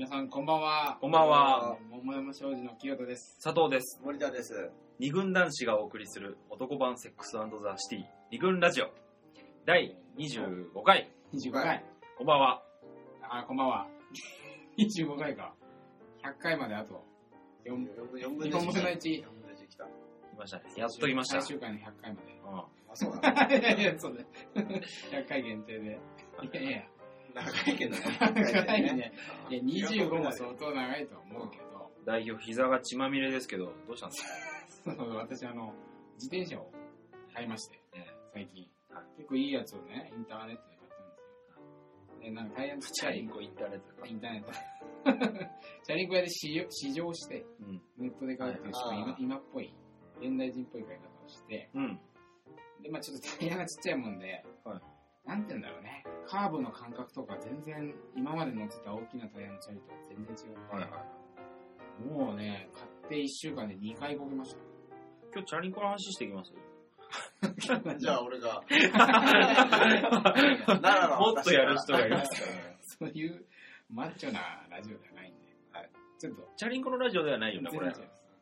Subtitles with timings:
[0.00, 0.96] 皆さんこんばんは。
[0.98, 1.76] こんばんは。
[1.90, 3.38] 桃山商事の清田です。
[3.44, 4.00] 佐藤です。
[4.02, 4.70] 森田です。
[4.98, 7.44] 二軍男子がお送りする男版セックスザ・
[7.76, 8.86] シティ二軍ラジオ
[9.66, 11.10] 第25回。
[11.34, 11.84] 25回。
[12.16, 12.62] こんばんは。
[13.28, 13.86] あ、こんばんは。
[14.80, 15.52] 25回か。
[16.24, 17.04] 100回まであと
[17.66, 18.20] 4、4分の1。
[18.20, 18.58] 4分の
[18.88, 19.84] 1来た。
[19.84, 19.90] 来
[20.38, 20.64] ましたね。
[20.78, 21.42] やっと来ました。
[21.42, 22.40] 最終回の100回まで。
[22.42, 23.28] うんあ、そうだ。
[23.54, 24.24] いやいや、そうね。
[24.54, 26.00] 100回限定で。
[26.42, 26.89] いやいや、
[27.34, 28.02] 長いけどね。
[28.20, 29.12] 長いね。
[29.48, 34.22] あいや、25も相当長いと思うけど、代表膝が血まみれですけど、どうしたんです
[34.84, 34.94] か？
[34.96, 35.72] そう私、あの、
[36.14, 36.70] 自転車を
[37.34, 39.04] 買いまして、え最近はい。
[39.18, 42.20] 結構いいやつをね、インターネットで買ったんですよ。
[42.20, 44.52] で、なんかタイヤのちっちゃいチャリンコインターネットでインターネット。
[45.84, 47.82] チャリンコ屋で試乗試乗して、うん。
[47.98, 49.74] ネットで買うっていう、今はい今っぽい、
[50.20, 52.00] 現代人っぽい買い方をして、うん。
[52.82, 54.80] で、まあちょっとタイヤがちっちゃいもんで、はい
[55.26, 61.00] なんて言うんだろうね、カーブの感覚とか全然、今まで乗ってた大きなタイヤのチャリと全然違う、はいはい。
[62.26, 64.54] もうね、買って1週間で2回こけまし
[65.32, 66.52] 今日チャリンコの話していきます？
[66.52, 66.58] た。
[67.98, 68.62] じゃあ、俺が。
[68.94, 69.20] あ、
[70.80, 72.76] ならばもっとやる人がいますからね。
[72.82, 73.44] そういう
[73.90, 77.92] マッチョなラジオではないんで、はいちょっと、チャリンコのラジオではないよね、これ。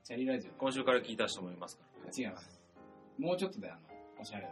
[0.05, 2.11] チャリラジオ今週から聞いた人もいますから。
[2.15, 2.61] 違います。
[3.19, 3.81] もうちょっとであの、
[4.21, 4.51] おしゃれな、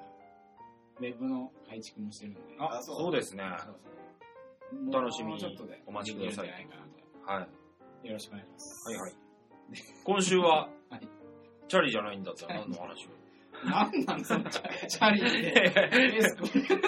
[0.99, 2.41] ウェブの改築もしてるんで。
[2.59, 3.45] あ、あそうですね。
[3.59, 3.75] そう
[4.73, 6.49] そうお楽しみにちょっとでお待ちください
[7.25, 7.47] は
[8.05, 8.07] い。
[8.07, 8.89] よろしくお願いします。
[8.89, 9.13] はいはい。
[10.05, 10.69] 今週は？
[10.91, 11.09] はい、
[11.69, 13.11] チャリじゃないんだったら何の話を？
[13.69, 15.25] なんなんそのチャチャリっ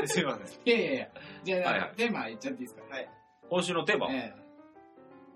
[0.03, 0.07] て。
[0.07, 0.69] すいません。
[0.69, 1.09] いやいやいや。
[1.45, 2.83] じゃあ、はいはいテーマ言っちゃっていいですか？
[2.95, 3.11] はい。
[3.49, 4.49] 今週のテーマ、ええ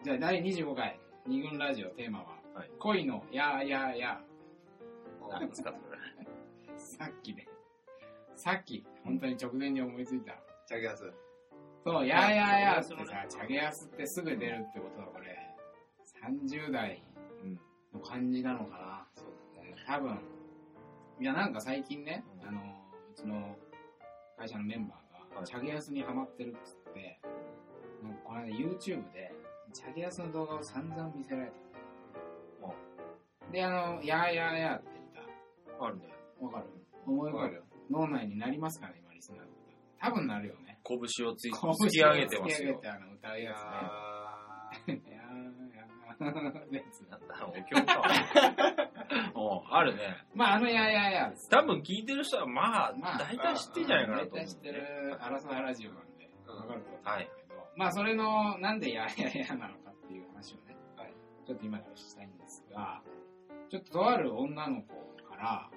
[0.04, 4.20] じゃあ、第25回、二軍ラジオテーマは、はい恋のやーやーや
[5.30, 5.98] 何ですかそれ。
[6.74, 6.78] ー。
[6.78, 7.46] さっきね、
[8.42, 10.32] さっき、本当に直前に思いついた。
[10.66, 11.04] チャゲヤス。
[11.84, 15.38] そう、やーやーやーってさ、チャゲアスってすぐ出るってことは、これ、
[16.28, 17.04] 30代
[17.44, 17.60] うん。
[17.94, 19.06] の感じなのかな。
[19.14, 19.76] そうだね。
[19.86, 20.18] 多分。
[21.20, 22.60] いや、なんか最近ね、うんあの、
[23.12, 23.56] うちの
[24.36, 27.20] 会社のメンバーが、はいチャゲアスにハマってるっつって、
[28.02, 29.32] なんかこの間 YouTube で、
[29.72, 31.52] チャゲアスの動画を散々見せられ
[32.60, 32.72] た。
[33.52, 34.88] で、あの、やーやーやーって
[35.80, 36.12] あるね。
[36.40, 36.64] 歌、わかる？
[37.06, 39.52] 思い浮かる脳内になりますかね、今リスナーの方。
[39.98, 40.78] 多分なるよね。
[40.84, 42.78] 拳をつい拳突き上げてますよ突き上げ。
[42.80, 43.54] てあの歌うや
[44.84, 45.02] つね。
[45.06, 48.02] やーやーやつなんだ、 お経か。
[49.34, 50.16] おあるね。
[50.34, 51.50] まあ、あのやーやーやーです。
[51.50, 54.36] 多分聞いてる人は、まあ、まあ大体知ってんじゃないかなと思う。
[54.38, 61.12] 大体知ってるアラサーラジオなんで、うんわかると思うんけど、まあ、それの、なんでやーやーやーなのかっていう話をね、はい
[61.46, 63.02] ちょっと今からしたいんですが、
[63.68, 64.94] ちょっととある女の子
[65.28, 65.70] から、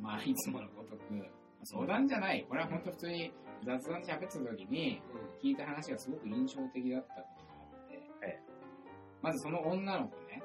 [0.00, 1.26] まあ、いつものごとく、
[1.66, 3.32] 相談じゃない、これは本当普通に
[3.64, 5.02] 雑談で喋ってた時に、
[5.42, 8.40] 聞いた話がすごく印象的だったことがあって、え
[9.20, 10.42] まずその女の子ね、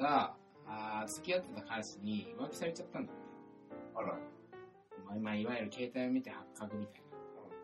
[0.00, 0.34] が、
[0.66, 3.22] あー付き合ってた彼氏に浮気されちゃったんだって。
[3.94, 4.18] あら。
[5.04, 7.02] まあ、まあ、いわゆる携帯を見て発覚みたい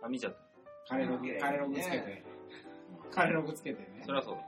[0.02, 0.06] な。
[0.06, 0.38] あ、見ちゃった。
[0.86, 2.24] 彼ログ、うん彼ログつけて、
[3.10, 4.02] 彼ログつけてね。
[4.04, 4.42] そりゃそうだ。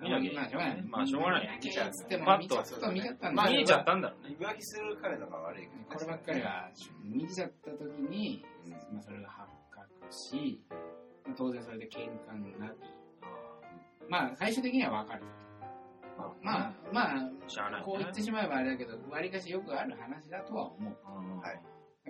[0.00, 0.82] 見まあ、なきゃいいまあ、しょうがない。
[0.82, 1.42] まあしょうがない。
[1.42, 3.48] 見なきゃってもパッと見ちょっと見ちゃったんだ。
[3.50, 4.36] 見えちゃったんだろうね。
[4.40, 6.70] 浮気する彼のが悪いこればっかりは、
[7.04, 8.72] 見ちゃった時に、うん。
[8.72, 12.72] まあ、それが発覚し、まあ当然それで喧嘩になり、
[14.08, 15.24] まあ、最終的には別れた
[16.22, 16.36] と。
[16.42, 17.30] まあ、まあ。
[17.84, 20.96] こう言ってしまえばあれだけど、わりかしよくある話だとは思う。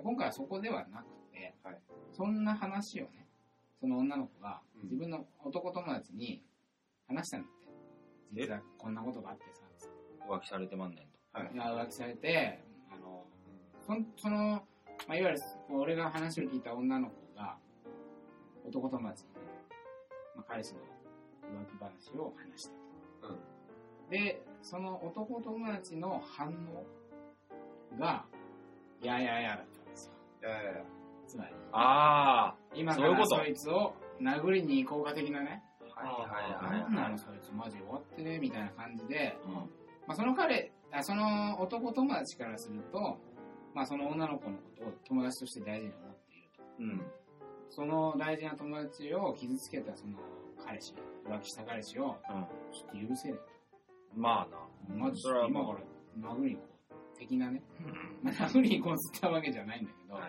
[0.02, 1.80] 今回はそこではなくて、はい。
[2.12, 3.26] そんな話をね、
[3.80, 4.82] その女の子がうん。
[4.84, 6.42] 自分の男友達に
[7.08, 7.46] 話したん
[8.32, 9.62] 実はこんなことがあってさ、
[10.28, 11.50] 浮気されてまんねんと。
[11.50, 12.60] ていや浮気されて、
[12.90, 13.24] あの、
[13.86, 14.36] そんその、
[15.08, 17.56] まあ、いわゆる俺が話を聞いた女の子が、
[18.66, 19.40] 男友達にね、
[20.36, 22.68] まあ、彼氏の浮気話を話し
[23.20, 23.34] たと。
[24.10, 28.24] で、その男友達の反応が、
[29.02, 30.12] いやいやいやだったんですよ。
[30.42, 30.84] いやいやいや。
[31.26, 35.62] つまり、あ今からそいつを殴りに行こうか的なね。
[36.02, 36.06] あ。
[36.06, 36.80] はいはいはいはい。
[36.82, 39.64] なんなのそいつマジ終わってねみたいな感じで、うんま
[40.08, 43.18] あ、その彼あ、その男友達からすると、
[43.74, 46.62] まあその女の子のことを友達として大事に思っていると。
[46.80, 47.02] うん。
[47.68, 50.18] その大事な友達を傷つけたその
[50.64, 50.94] 彼氏、
[51.26, 52.44] 浮気した彼氏をうん。
[52.72, 53.38] ちょっと許せね
[54.16, 54.58] まあな。
[54.88, 54.98] えと。
[54.98, 55.78] マジそれは今から
[56.30, 56.66] 殴りに行こ
[57.14, 57.18] う。
[57.18, 57.62] 的なね。
[57.80, 60.22] うんまあ、殴りに行こうっつったわけじゃないんだけど、はい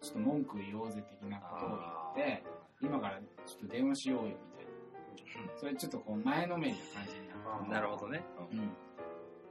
[0.00, 1.68] ちょっと文句言おうぜ的なことを
[2.16, 2.42] 言って、
[2.80, 4.49] 今からちょっと電話しようよみ。
[5.56, 7.70] それちょっとこう前のめりな感じになる。
[7.70, 8.24] なるほどね。
[8.52, 8.70] うん。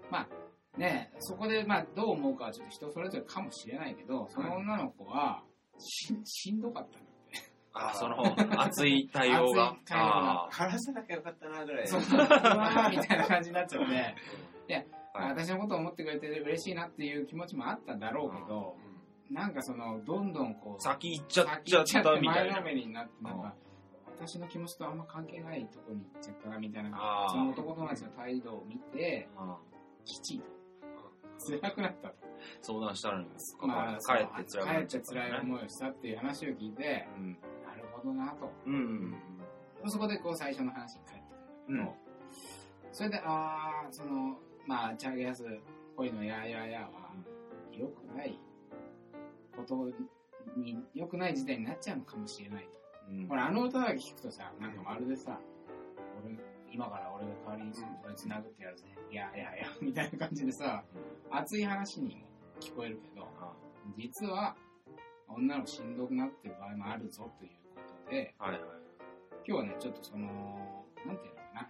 [0.10, 5.44] まあ、ねそこでまあどう思うかはちょっと人それぞれかもしれないけど、その女の子は
[5.78, 7.52] ししんどかったんだって。
[7.74, 9.72] あ、その、熱い対応が。
[9.72, 11.88] 熱い対応があ話さなきゃよかったなぐらい。
[11.88, 14.16] そう、うわーみたいな感じになっちゃって、
[14.68, 14.80] いや、
[15.14, 18.76] はい私のことを思ってくれて嬉しいなっていう気持ちもあったんだろうけど、
[19.32, 22.52] なんかその、どんどんこう、先行っちゃっ先ちゃっ行っちゃったてみたいな。
[22.54, 23.54] 前のめりになって、なんか、
[24.20, 29.56] 私の気持ちとあんま関係ないとこに行っちゃったなみたいなその男友達の態度を見て、うん
[30.06, 30.46] きちいと。
[31.60, 32.16] 辛くなったと。
[32.62, 33.28] 相談したのに、
[33.62, 37.38] まあ、帰って辛くなっ帰って辛い思いをしたっていう話を聞いて、うん。
[37.66, 38.52] なるほどなと。
[38.66, 39.16] うん
[39.84, 39.92] うん。
[39.92, 41.22] そこでこう最初の話に帰って
[41.68, 41.96] くるんだけど、
[42.92, 45.46] それで、あー、その、まあ、チャゲヤス、
[45.96, 47.12] 恋のやーやーやーは、
[47.72, 48.40] 良くない
[49.56, 49.90] こと
[50.58, 52.79] に、良くない時代になっちゃうのかもしれないと。
[53.12, 55.40] うんほら、あの歌だけ聞くとさ、なんかまるでさ、
[56.24, 56.38] 俺、
[56.72, 58.84] 今から俺が代わりにそれ繋ぐってやるぜ。
[59.12, 60.84] いやいやいや、みたいな感じでさ、
[61.32, 62.22] 熱い話にも
[62.60, 63.54] 聞こえるけど、あ
[63.98, 64.56] 実は、
[65.28, 68.62] 女の子しんどくなってる場合もあるぞということで、はいはい。
[69.48, 71.70] 今日はね、ちょっとその、なんていうのかな。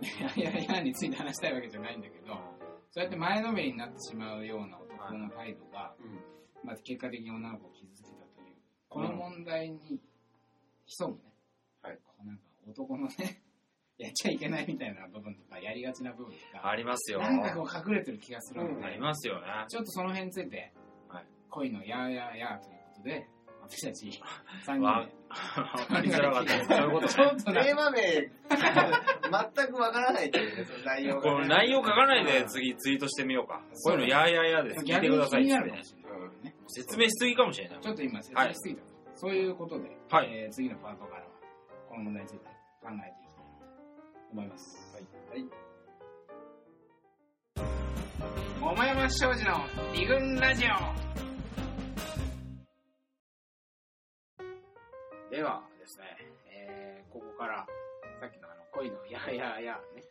[0.00, 2.34] いやいやいやについて話したいわけじゃないんだけど、
[2.90, 5.94] そうやって前のめりになってしまうような男の態度が、
[6.64, 8.56] まあ、結果的に女の子を傷つけたという、
[8.88, 10.00] この問題に
[10.86, 11.22] 潜むね、
[11.82, 13.42] はいこうなんか男のね、
[13.98, 17.20] やっちゃいけないみたいな部分とか、やりがちな部分とか、ありますよ。
[17.20, 19.46] なんかこう隠れてる気がするので、ありますよね。
[19.68, 20.72] ちょっとその辺について、
[21.08, 23.28] はい恋のやーやーやーということで、
[23.62, 24.06] 私たち
[24.66, 26.64] 3人わで、わかりづらかった。
[26.64, 31.40] そういうことちょっとねテーマ名、全くわからないっていうね、その内容こがね。
[31.42, 33.62] の内容書かないで次ツイートしてみようか。
[33.84, 34.80] こういうのやーやーやーです。
[34.80, 35.82] 聞い逆にてくださいってね。
[36.68, 37.80] 説明しすぎかもしれない。
[37.80, 38.82] ちょっと今説明しすぎた、
[39.16, 41.28] そういうことで、はいえー次のパートからは、
[41.88, 42.44] この問題について
[42.82, 44.94] 考えていきたいなと思います。
[44.94, 45.40] はい。
[45.40, 45.50] はい
[48.60, 49.52] 桃山商事の
[49.94, 50.68] 二軍ラジオ
[55.30, 56.04] ではですね、
[56.50, 57.66] えーここから、
[58.20, 60.02] さっきのあの恋のやややね。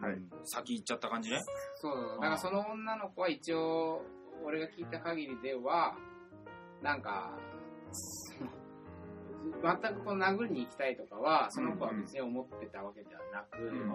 [0.00, 1.38] はいうん先行っちゃった感じね。
[1.74, 4.02] そう、だからその女の子は一応、
[4.44, 5.96] 俺が聞いた限りでは、
[6.82, 7.32] なんか、
[9.62, 13.88] 全くこう殴りに行きたいとかは、その子は別に思ってたわけではなく、うん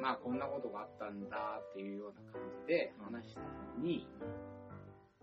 [0.00, 4.06] まあこんなことがあったんだっていうような感じで話したのに、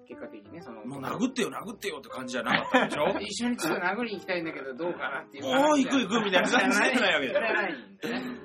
[0.08, 3.08] 結果的にね、その、もう殴ってよ殴ってよって感じじゃなかったでしょ？
[3.20, 6.50] 一緒にちょっと殴りに行きたいんだけどどうかなっていう おー行く行くみたいな。
[6.50, 7.74] 感じじゃないわけだよそれはない。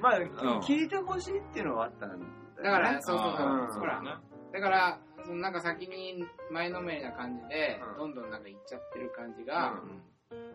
[0.01, 0.19] まあ、
[0.57, 0.61] ん。
[0.61, 2.27] 聞いてほしいっていうのはあったんだよね。
[2.57, 3.47] だから、そうそうそう。
[3.47, 4.17] うん、ほら、ね
[4.53, 7.97] だから、そのなんか先に前のめりな感じで、うん。
[7.99, 10.03] どんどんなんか行っちゃってる感じうが、ん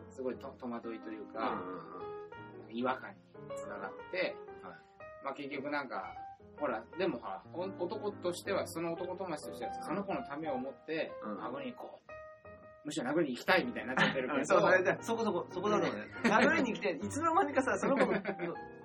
[0.10, 1.62] すごいと戸惑いといううか、ん
[2.72, 3.16] 違和感に
[3.56, 4.74] つながって、はい。
[5.24, 6.14] まあ結局なんか、
[6.60, 11.40] ほら、でもほら、お男としては、その男友達としては、その子のためを思って、うん。
[11.40, 12.12] 殴りに行こう。
[12.86, 16.02] むしろ殴りに行きたいみたいになっちゃってるけど、う んそう、それで、そこそこ、そこだろうね。
[16.24, 18.22] 殴りに来て、いつの間にかさ、その子の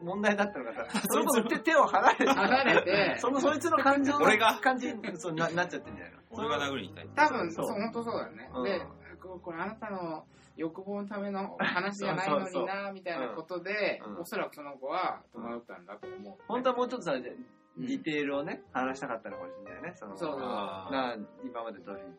[0.03, 4.59] 問題だったのがさ、 その子の手手を離れて、離れて、その、そいつの感情の俺が。
[4.61, 6.19] 感じにそうななっちゃってんじゃないの？
[6.33, 7.29] 俺が殴りに行きたい。
[7.29, 7.79] 多分、そそう。
[7.79, 8.51] う、本当そうだよね。
[8.55, 8.65] うん。
[8.65, 8.87] で、
[9.23, 16.43] ここれあなたの欲望のための話じゃないのにな、みたいなことでうん、おそらくその子は戸惑ったんだと思う。
[16.47, 17.37] 本当はもうちょっとさ、デ
[17.79, 17.85] うん。
[17.85, 19.93] ィテールをね、話したかったのかもしれないよね。
[19.97, 20.41] そのそうそう。
[20.41, 22.19] な今までどういう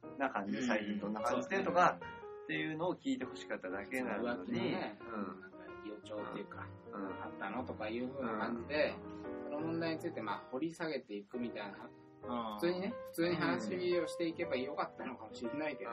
[0.00, 1.98] ふうな感じで、最近どんな感じでとか、
[2.44, 5.40] っていうのを聞いてほしかっただけなの浮気のに、ね、うん。
[5.40, 5.58] なんか
[5.88, 7.06] 予兆っていうか、うん。
[7.06, 8.94] あったのとかいう風な感じで、
[9.48, 11.78] その問題についてまあ掘り下げていくみたいな、
[12.22, 15.90] 普普通にね、普通に話をしていけばよかったのかもしれないけど、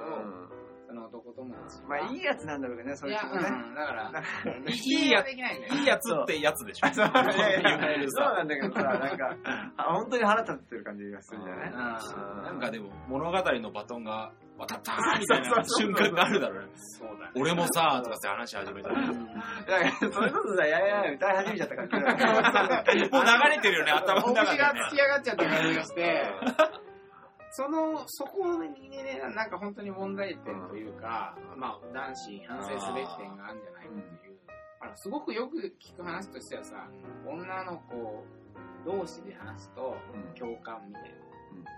[0.89, 3.47] その男友達まあいいやつなんだろうけどね、そいや、いつもね。
[3.47, 5.61] うん、だから、いいやできない。
[5.61, 6.87] いいやつってやつでしょ。
[6.89, 9.35] そういやいや言う そうなんだけどさ、なんか、
[9.77, 16.71] あ本当に腹立ってる感じがするんじゃないうんなんかでも物語のバトンが渡ったーみたいな瞬間があるだろうね。
[16.73, 17.31] そうだね。
[17.35, 18.95] 俺もさーとかって話し始めたら。
[18.95, 19.27] もう
[19.69, 21.89] だからそれこそさ、ややや歌い始めちゃったから。
[23.45, 26.25] 流れてるよね、頭のお中でね突き上がっちゃった感じがして、
[27.59, 34.39] その、そこにね、なんか本当に問題点というか、まあ、男子反省すべき点があるんじゃないかという。
[34.79, 36.87] あのすごくよく聞く話としてはさ、
[37.27, 38.23] 女の子
[38.85, 39.97] 同士で話すと
[40.39, 41.09] 共感みたいな。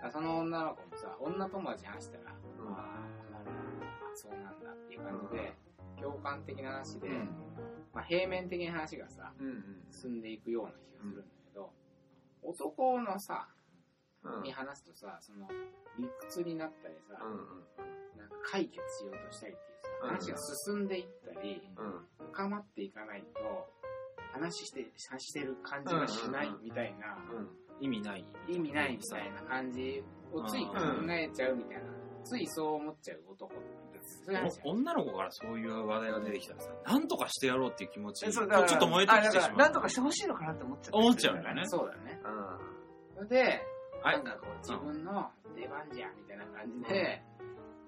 [0.06, 0.12] うん。
[0.12, 2.74] その女の子もさ、女友達に話したら、うん。
[2.76, 5.54] ああ、なるほど、あそうなんだっていう感じで、
[6.00, 7.10] 共感的な話で、
[7.92, 9.64] まあ、平面的な話がさ、うんうん。
[9.90, 11.72] 進んでいくような気がするんだけど、
[12.44, 13.61] 男のさ、うん
[14.44, 15.48] に話すとさ、その、
[15.98, 17.38] 理屈になったりさ、うん
[18.20, 23.40] なんか解決しようとしたりっていうさ、うん話が進んでいったり、うん深まっていかないと、
[24.34, 27.18] 話して、さしてる感じがしないみたいな、
[27.80, 28.26] 意味ない。
[28.48, 30.74] 意味ないみたいな感じをつい考
[31.10, 31.84] えちゃうみたいな、
[32.24, 33.50] ついそう思っちゃう男
[34.64, 38.48] 女の子からそういう話題が出てきたらさ、なんとかしてやろうっていう気持ち、ちょっ
[38.80, 39.58] と燃えてきてしあだからまう。
[39.58, 40.98] なんとかしてほしいのかなって思っちゃった。
[40.98, 41.64] 思っちゃうんだよね。
[41.68, 42.20] そうだよね。
[43.30, 43.62] で、
[44.04, 47.22] はいなんかこう自分の出番じゃみたいな感じで、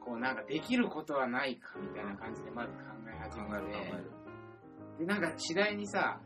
[0.04, 3.60] こうなんかできることはないかみたいな感じでまず考え始考め。
[3.72, 3.94] て、
[5.00, 6.20] で、なんか次第にさ、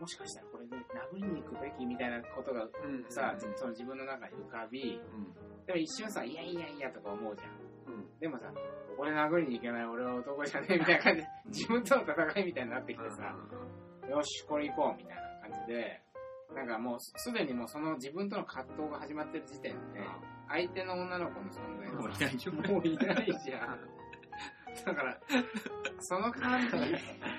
[0.00, 3.04] もしかしたらこれで殴りに行くべきみたいなことがうん。
[3.08, 5.34] さ、うんその自分の中に浮かび、うん。
[5.66, 7.94] でも一瞬さ、いやいやいやとか思うじゃん。
[7.94, 8.18] うん。
[8.20, 8.52] でもさ、
[8.96, 13.34] これ殴りに行けない俺は男じゃねえみたいな感じで、自分との戦いみたいになってきてさ、
[14.08, 15.22] よし、これ行こうみたいな
[15.54, 16.00] 感じで、
[16.54, 20.00] なんかもうすでにもうその自分との葛藤が始まってる時点で、
[20.48, 22.52] 相手の女の子の存在もうがいないよ。
[22.74, 23.78] もういないじゃん。
[24.84, 25.18] だから、
[25.98, 26.60] その感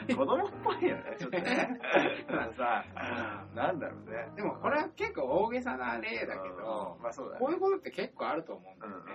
[0.07, 1.79] じ、子供っぽいよね、ちょっとね。
[2.27, 2.85] だからさ、
[3.55, 4.27] なんだろうね。
[4.35, 7.39] でもこれは結構大げさな例だけど、まあそうだね。
[7.39, 9.11] こういうことって結構あると思うんだうんうんよね。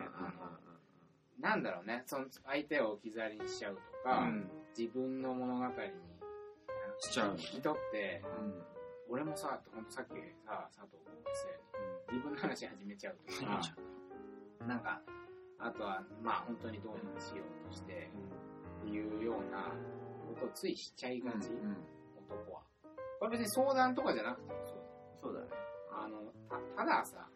[1.41, 5.73] なんだろうね、その相手を置き去りにしちゃうとか、うん自分の物語に
[6.99, 8.74] しちゃう引き取って、うん
[9.15, 13.63] 俺もさ、ほんとさっきさ、佐藤君が言って自分の話始めちゃうとか、
[14.67, 15.01] なんか、
[15.61, 18.11] あとは、まあ本当にどうにかしようとして、
[18.83, 19.71] っていうような
[20.35, 21.79] ことをついしちゃいがち、うん
[22.27, 22.63] 男は。
[23.21, 24.79] これ別に相談とかじゃなくてもそう。
[25.23, 25.47] そうだね。
[25.93, 26.19] あの、
[26.75, 27.29] たたださ、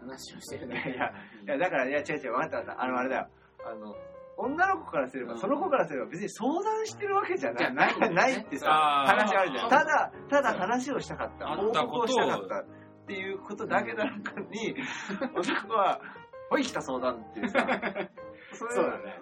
[0.00, 2.82] 話をしてるだけいやいや、だから、いや、違う違う、分かった分かった。
[2.84, 3.28] あの、あれだよ。
[3.64, 3.96] あの、
[4.36, 7.58] 女の子からすれば、うんその子からすれば別に相談してるわけじゃない。
[7.58, 9.70] じゃないんだよねないってさ、あー話あるじゃん。
[9.70, 11.50] ただ、ただ話をしたかった。
[11.52, 12.56] あ報ったことを告をしたかった。
[12.60, 14.74] っていうことだけなのかに、
[15.36, 16.00] 男は、
[16.50, 17.58] ほい来た相談っていうさ、
[18.54, 19.20] そうそうだね。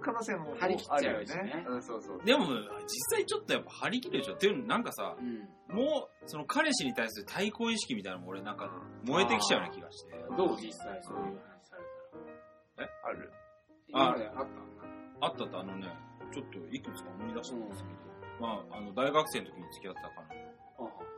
[0.00, 1.64] 可能性も張り切っあるよちゃうしねね。
[1.66, 2.22] うん、そうそう。
[2.24, 2.44] でも、
[2.82, 4.34] 実際ちょっとやっぱ張り切るでしょ。
[4.34, 5.48] っていうのなんかさ、うん。
[5.74, 8.70] もう、その彼氏に対する対抗意識みたいなのも俺なんか
[9.04, 10.12] 燃えてきちゃうような気がして。
[10.36, 10.56] どう？
[10.60, 11.76] 実際そういう話さ
[12.82, 13.32] れある？
[13.94, 14.04] たら。
[14.06, 14.46] 今まであっ
[15.20, 15.86] たあったとあのね、
[16.32, 20.40] ちょっといくつか思い出したんですけど、まあ、あの、大学生の時に付き合ってた彼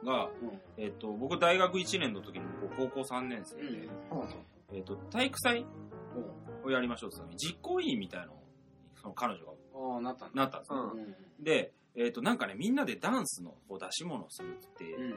[0.02, 0.60] 女が、うん。
[0.76, 2.44] えっ、と、僕大学1年の時に
[2.76, 3.88] 高校3年生で、
[4.72, 5.66] えっ、と、体育祭
[6.64, 8.42] をやりましょうって言ったのに、実行委員みたいなのを、
[9.00, 10.42] その彼女がああ、なったんだ。
[10.42, 11.42] なったんです。
[11.42, 15.14] で、えっ、と、なんかね、みんなでダンスの出し物をするってうん。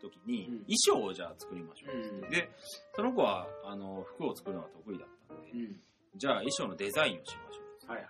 [0.00, 2.50] 時に、うん衣装をじゃあ作りましょうってで、
[2.94, 5.80] その子は、あの、服を作るのが得意だったんで、うん。
[6.16, 7.92] じゃあ衣装のデザインをしましょう。
[7.92, 8.08] はいはい。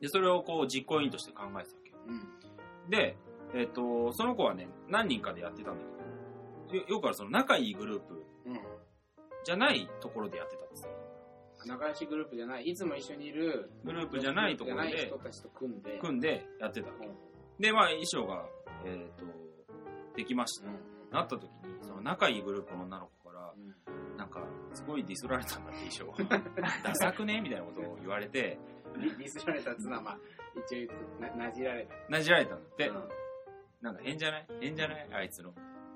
[0.00, 1.96] で、それをこう実行委員として考えてたわけよ。
[2.06, 2.90] うん。
[2.90, 3.16] で、
[3.54, 5.80] えっ、と、その子はね、何人かでやってたんだ
[6.70, 8.60] けど、よよくあるその仲いいグループうん。
[9.44, 10.90] じゃないところでやってたんですよ。
[11.66, 15.98] 仲良しグループじゃない、いつも一緒にいるグループじゃないところで人たちと組んで。
[15.98, 17.06] 組んでやってたわけ。
[17.06, 18.46] うんで、まあ衣装が、
[18.86, 19.24] えっ、と、
[20.16, 20.66] できました。
[20.66, 20.78] うん。
[21.12, 21.50] なった時に、
[21.82, 26.24] その仲いいグループの女の子から、うんなんか、すごいディスられたんだって衣装。
[26.84, 27.40] ダサくね？
[27.40, 28.58] みたいなことを言われて、
[28.94, 30.18] ディスられたつな、まあ、
[30.66, 31.94] 一応な、なじられた。
[32.10, 33.08] なじられたんだって、うん
[33.80, 34.46] なんか変じゃない？
[34.60, 35.08] 変じゃない？
[35.10, 35.54] あいつの。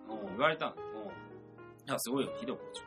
[0.09, 0.83] うん言われたんだ。
[0.83, 1.11] うんい
[1.87, 2.85] や、すごいひどく落ち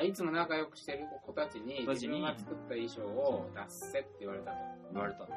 [0.00, 4.56] 込いつも仲良くしてる子たちに、自分が作った衣装を出せって言われたと。
[4.94, 5.28] 言われたの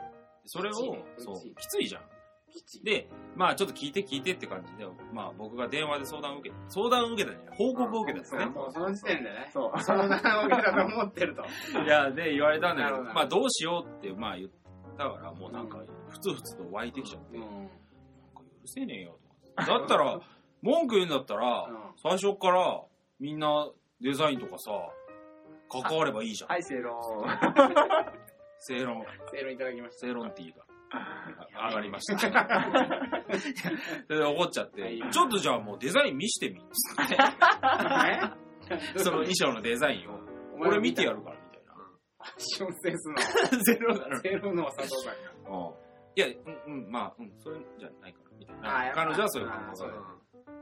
[0.45, 0.73] それを
[1.17, 2.03] そうきついじゃん。
[2.83, 8.45] で、まあちょっと聞いて聞いてって感じで、まあ僕が電話で相談を受け相談を受けたんじゃない報告を受けたんですね。
[8.45, 9.81] もうその時点でね、そう。
[9.81, 11.43] 相談を受けたと思ってると。
[11.83, 14.49] いや、で言われたんだけど、まあどうしようって、まあ言っ
[14.97, 17.67] たから、もうなんか、ふつふつと湧いてきちゃって、なんかうん。
[17.67, 17.71] 許
[18.65, 19.17] せねえよ
[19.57, 19.79] とか。
[19.79, 20.19] だったら、
[20.61, 21.67] 文句言うんだったら、
[22.01, 22.83] 最初から
[23.19, 23.69] みんな
[24.01, 24.71] デザインとかさ、
[25.69, 26.49] 関わればいいじゃん。
[26.49, 27.01] はい、正論。
[28.59, 30.07] 正論、 正論いただきました。
[30.07, 30.65] 正論ティーが。
[31.55, 32.19] 上がりました。
[34.07, 36.61] それで怒っちゃってはい、ちょっとじゃあもうデザイン見してみ。
[38.97, 40.19] その衣装のデザインを。
[40.59, 41.73] 俺見てやるから、みたいな。
[41.73, 43.15] ファッションセンスの、
[43.63, 44.21] ゼロなのに。
[44.21, 45.15] ゼロの佐藤さん
[46.17, 48.91] いや、うん、うん、まあ、うん、それじゃないから、みたいな。
[48.93, 49.85] 彼女はそういうこだか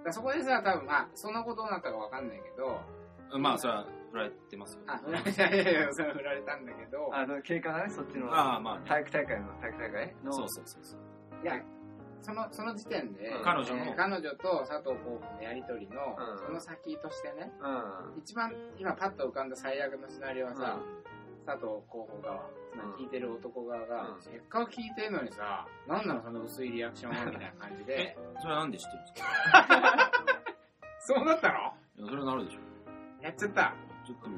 [0.06, 2.82] らそこでさ、多分まあ、その後どうなったかわかんないけど、
[3.30, 3.40] と。
[3.40, 4.82] まあ、それは振られてますよ。
[4.86, 8.32] あ、振られた、いやいや、それは振られたんだけど、あの、経過がね、そっちの。
[8.32, 8.86] ああ、まあね。
[8.88, 10.34] 体育大会の、体育大会の。
[10.34, 11.00] そうそうそうそう。
[11.43, 11.60] いや、
[12.22, 18.20] その、その時点で、彼女のえー彼女と佐藤候補のやりとりの、うんその先としてね、うん。
[18.20, 20.77] 一番今パッと浮かんだ最悪のシナリオはさ、
[21.46, 30.12] 佐藤候補側、つまり聞いてる男側が、うんせっかく聞いてるのにさ、なんなのその薄いリアクションはみたいな感じで、それはなんで知ってるんですか？
[31.00, 31.53] そうなったの？
[31.98, 32.60] いや、それはなるでしょ。
[33.22, 33.74] やっちゃった。
[34.06, 34.32] ちょっと、こ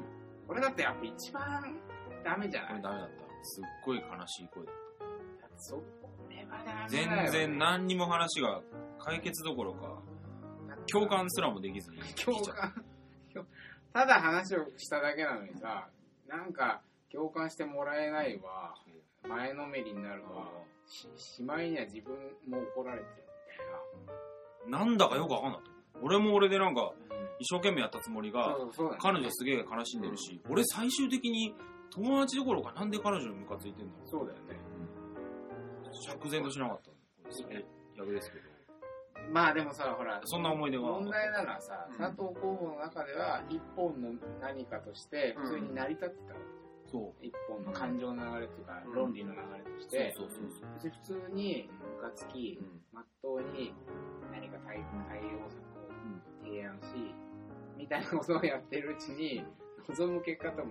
[0.48, 1.76] 俺だってやっぱ一番
[2.24, 2.74] ダメじゃない？
[2.76, 3.16] れダメだった。
[3.42, 4.72] すっごい悲しい声だ。
[4.72, 4.74] っ
[5.56, 5.82] そ
[6.28, 6.88] れはダた。
[6.90, 7.30] メだよ。
[7.32, 8.62] 全然何にも話が
[8.98, 10.00] 解決どころか、
[10.90, 11.98] 共感すらもできずに。
[12.14, 12.84] 共感。
[13.92, 15.88] ただ話をしただけなのにさ
[16.28, 18.74] なんか共感してもらえないわ、
[19.28, 20.50] 前のめりになるわ、
[20.86, 22.14] ししまいには自分
[22.46, 23.06] も怒られて
[24.64, 25.75] るなんだかよくわかんなかった。
[26.02, 26.92] 俺も俺でなんか。
[27.38, 28.56] 一生懸命やったつもりが、
[28.98, 31.54] 彼女すげえ悲しんでるし、俺最終的に
[31.90, 34.56] 友達どころかなんで彼女にムカついてんのそうだよね。
[35.92, 36.90] 釈然としなかった。
[36.90, 37.64] これ
[37.96, 38.44] 逆ですけど。
[39.32, 40.84] まあでもさ、ほら、そんな思い出が。
[40.84, 41.98] 問題なのはさ、うん。
[41.98, 46.90] 佐藤候補の中では一本の何かとして普通に成り立ってたわけ。
[46.90, 47.24] そう。
[47.24, 48.92] 一本の感情の流れっていうか、うん。
[48.94, 50.38] 論理の流れとして、そうそう
[50.80, 52.80] そう普通にムカつき、うん。
[52.92, 53.74] まっとうに
[54.30, 55.65] 何か対対応策を
[56.46, 57.12] 提案し、
[57.76, 59.44] みたいなことをやってるうちに、
[59.88, 60.62] 望む結果と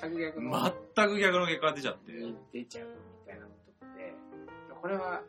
[0.00, 2.12] 全く逆の全く逆の結果が出ちゃって。
[2.12, 2.94] に出ちゃうみ
[3.26, 4.14] たいなことって、
[4.80, 5.22] これは、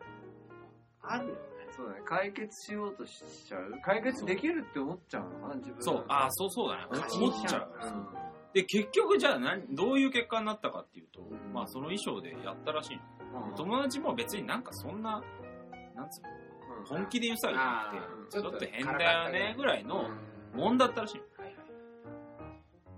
[1.02, 1.40] あるよね。
[1.76, 2.02] そうだね。
[2.04, 3.80] 解決しようとしちゃう？
[3.82, 6.86] 解決できるって思っちゃうのかな、自分そう、ああ、そうそうだね。
[6.92, 7.72] 思っちゃう。
[7.82, 8.08] うん。
[8.54, 13.04] で、結局じゃあ何、どういう結果になったかっていうと、んまあその衣装でやったらしいの。
[13.04, 15.24] うん友達も別になんかそんな、
[15.96, 16.51] なんつうの、うん
[16.86, 20.06] 本気で言うさじゃなくて、ちょっと変だよねぐらいの
[20.54, 20.60] うん。
[20.60, 21.18] もんだったらしい。
[21.18, 21.24] の。
[21.44, 21.64] はいは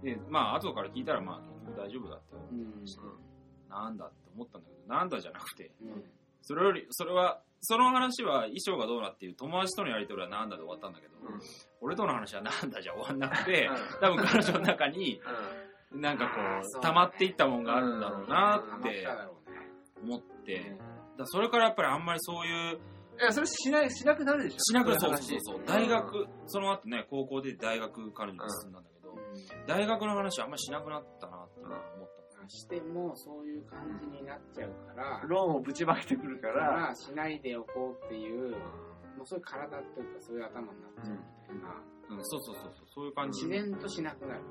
[0.03, 0.05] い。
[0.05, 2.35] で、まあ後から聞いたらまあ結局大丈夫だって。
[2.51, 2.85] うん。
[3.69, 6.03] なんだって思ったんだけど、なんだじゃなくて、うん。
[6.41, 11.39] それより、それは、その話は衣装がどうなっていう友達とのやりとりはなんだで終わったんだけど、うん。
[11.81, 13.75] 俺との話はなんだじゃ終わんなくて、うん。
[14.01, 15.21] 多分彼女の中に、
[15.93, 16.31] なんかこ
[16.79, 19.07] う、溜まっていったもんがあるんだろうなって。
[20.03, 20.77] 思って、
[21.17, 22.79] だそれからやっぱりあんまりそういう、
[23.19, 24.59] いや、それしない、しなくなるでしょ？
[24.59, 29.15] しなくいそうそうそう、話大学、その後ね、高校で大学彼女に進んだんだけど、
[29.67, 32.23] 大学の話あんまりしなくなったなっていうのは思った。
[32.49, 38.51] してもそういう感じになっちゃうから、ローンをぶちまけてくるか、かららしないでおこうっていう、
[39.15, 41.17] もうそういう体っていうかそういう頭になっちゃうみ
[41.47, 43.45] たいな、うん、そうそうそうそう、そういう感じ。
[43.45, 44.41] 自然としなくなる。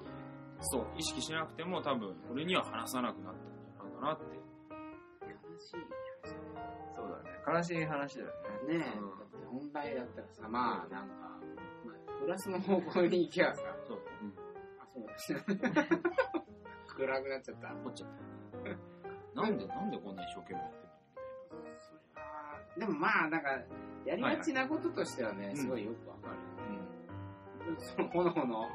[0.62, 4.24] そう、意識しなくても多分、俺には話さなくなったんじゃないかなって。
[5.52, 5.76] 悲しい
[6.94, 7.58] そうだね。
[7.58, 8.28] 悲しい話だよ
[8.68, 8.78] ね。
[8.78, 11.14] ねえ、うんだって本来だったらさ、まあなんか、
[11.84, 13.98] まあ、プラスの方向に行けばさ、そう、
[14.80, 15.38] あ、そうですね。
[16.86, 17.68] 暗くなっちゃった。
[17.74, 18.10] 怒っちゃっ
[19.34, 19.40] た。
[19.42, 21.66] なんで、なんでこんな一生懸命やってんの？
[21.78, 23.48] それは、でもまあなんか、
[24.04, 26.36] やりがちなこととしてはね、いすごいよくわかる。
[27.78, 28.68] その炎の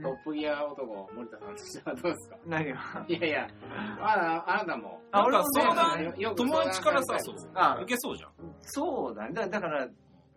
[0.00, 2.36] トップギア男、森田さんとしてはどうですか？
[2.46, 3.04] 何が？
[3.08, 3.48] いやいや、
[4.00, 5.02] あなあなたも。
[5.12, 7.36] なんか俺も相談、友達からさ、そう。
[7.54, 8.30] あ受けそうじゃん。
[8.62, 9.34] そうだね。
[9.34, 9.88] だだから、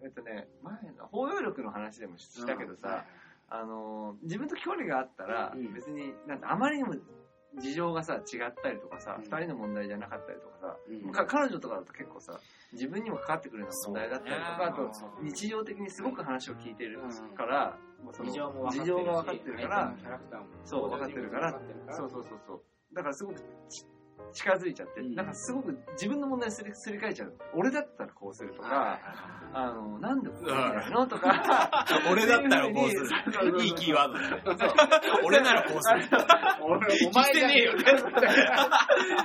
[0.03, 3.05] えっとね、前の包容力の話でもしたけどさ、
[3.49, 6.95] あのー、自分と距離があったらうん、別に、なんてあまりにも
[7.57, 9.23] 事情がさ、違ったりとかさ、うん。
[9.23, 11.11] 二人の問題じゃなかったりとかさ、うん。
[11.11, 12.39] か彼女とかだと結構さ、
[12.73, 14.91] 自分にもかかってくるような問題だったりとか、あと
[15.21, 16.99] 日常的にすごく話を聞いてる
[17.37, 17.77] から、
[18.11, 18.79] 事情も分かってるし。
[18.79, 20.45] 事情が分かってるからキャラクターも。
[20.63, 21.51] そう分かってるから。
[21.51, 22.61] 分かってるからそうそうそうそう。
[22.93, 23.85] だからすごくち
[24.33, 27.33] 近づいちゃって、うんなんかすごく自分の問題すりすり替えちゃう。
[27.53, 28.99] 俺だったらこうするとか、
[29.53, 33.63] あの、なんでこうなのとか、 俺だったらこうする。
[33.63, 34.43] いいキーワードだね。
[35.23, 36.01] 俺ならこうする。
[36.61, 37.73] 俺、お前じゃねえよ。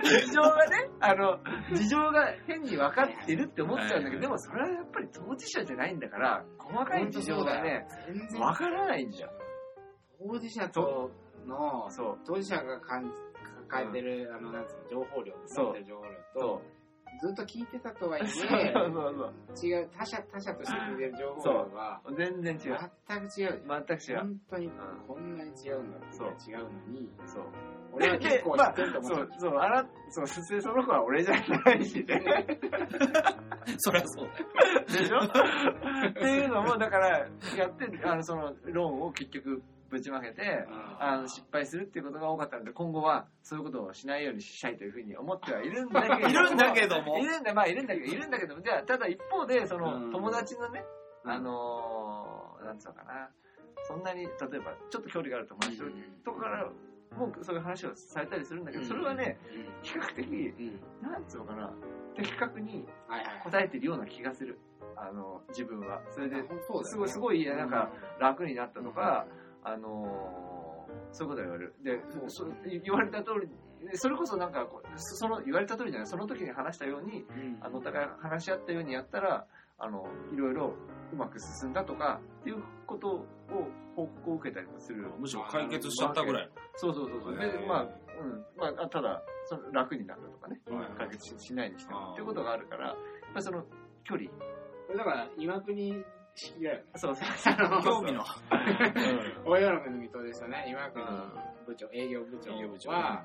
[0.05, 1.38] 事情がね、あの、
[1.72, 7.87] 事情が変に分かってるって思っちゃうんだけど、でもそれはやっぱり当事者じゃないんだから、細かい事情がね、
[8.33, 9.31] 分からないんだよ。
[10.20, 11.11] 当事者と
[11.46, 12.18] の、そう。
[12.26, 13.29] 当事者が感じ
[13.70, 16.62] 抱えてる、あの、なんつうの、情報量、そう情報量そと、
[17.20, 22.16] ずっと聞いてたとはいそうえ、そう違う、他者、他者として聞いてる情報量が、そう。
[22.16, 22.78] 全然違う。
[23.09, 23.62] 全く違う。
[23.88, 24.18] 全く違う。
[24.18, 24.70] 本当にん
[25.06, 27.44] こんなに違うんだってそう違うのに、そう。
[27.92, 32.22] 俺は結構知ってると思そうう、んだそう、あら、そう、普通その子は俺じゃないしね。
[33.78, 34.38] そりゃそうだ
[34.72, 34.85] よ。
[34.87, 35.18] でしょ？
[36.11, 37.09] っていうのも、だから、
[37.56, 40.66] やって、あの、その、ローンを結局、ぶちまけて、
[40.98, 46.20] あの、失敗するっていうことが多かったので、今後は、そういうことをしないようにしたいというふうに思ってはいるんだけども。
[46.31, 47.18] いるんだけども。
[47.18, 50.12] いるんだ、まあ、いるんだけど、いるんだけども、じゃあ、ただ一方で、その、うん。
[50.12, 50.85] 友達のね、
[51.24, 51.31] うん。
[51.31, 53.31] あのー、なんつうのかな、
[53.83, 55.79] そんなに、例えば、ちょっと距離がある友達
[56.24, 56.70] とかから、
[57.16, 59.38] もうそういう話をされたりするんだけど、それはね、
[59.83, 60.72] 比較的。
[61.03, 61.72] なんつうのかな、
[62.14, 62.87] 的確に。
[63.42, 64.59] 答えてるような気がする。
[64.96, 66.03] あの、自分は。
[66.11, 66.37] それで、
[66.85, 69.26] すごい、すごい、なんか、楽になったとか、
[69.62, 70.60] あのー
[71.12, 71.74] そういうことは言われる。
[71.82, 73.48] で、そ言われた通り、
[73.94, 79.46] それこそなんかその、言われた通りじゃない、その時に話したように、うん、あの、お互い話し合ったようにやったら、
[79.78, 80.74] あの、いろいろ
[81.12, 83.26] うまく進んだとか、っていうことを
[83.96, 85.08] 報告を受けたりもする。
[85.18, 87.36] むしろ解決しちゃったぐらいそうそうそうそう。
[87.36, 88.44] でまあ、うん。
[88.56, 90.60] まあ、ただ、その楽になったとかね。
[90.70, 92.12] はい解決ししないにしても。
[92.12, 92.96] っていうことがあるから、やっ
[93.32, 93.64] ぱりその、
[94.04, 94.30] 距離。
[94.96, 96.84] だから、岩国式だよね。
[96.96, 97.54] そうそう。
[97.56, 97.82] の。
[97.82, 98.24] 興味の。
[99.44, 101.04] 親の組とでしたね、岩国
[101.66, 102.90] 部長、営業部長営業部長。
[102.90, 103.24] は、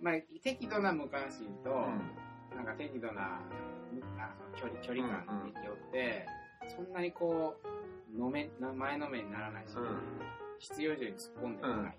[0.00, 2.56] まあ、適度な無関心と、うん。
[2.56, 3.40] なんか適度な、
[4.18, 6.26] あその距離、距離感によって、
[6.68, 7.56] そんなにこ
[8.14, 10.00] う、のめ、な前のめりにならないし、うん。
[10.58, 11.98] 必要以上に突っ込んでこない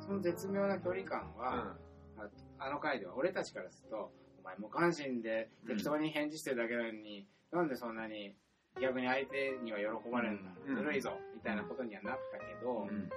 [0.00, 1.74] その絶妙な距離感は、
[2.16, 4.10] ああの回では俺たちからすると、
[4.40, 8.34] お前無関心で適当に返事してるだけなのに、なんでそんなに
[8.80, 13.08] 逆に相手には喜ばれるんだ、うんずるいぞ、みたいなことにはなったけど、うん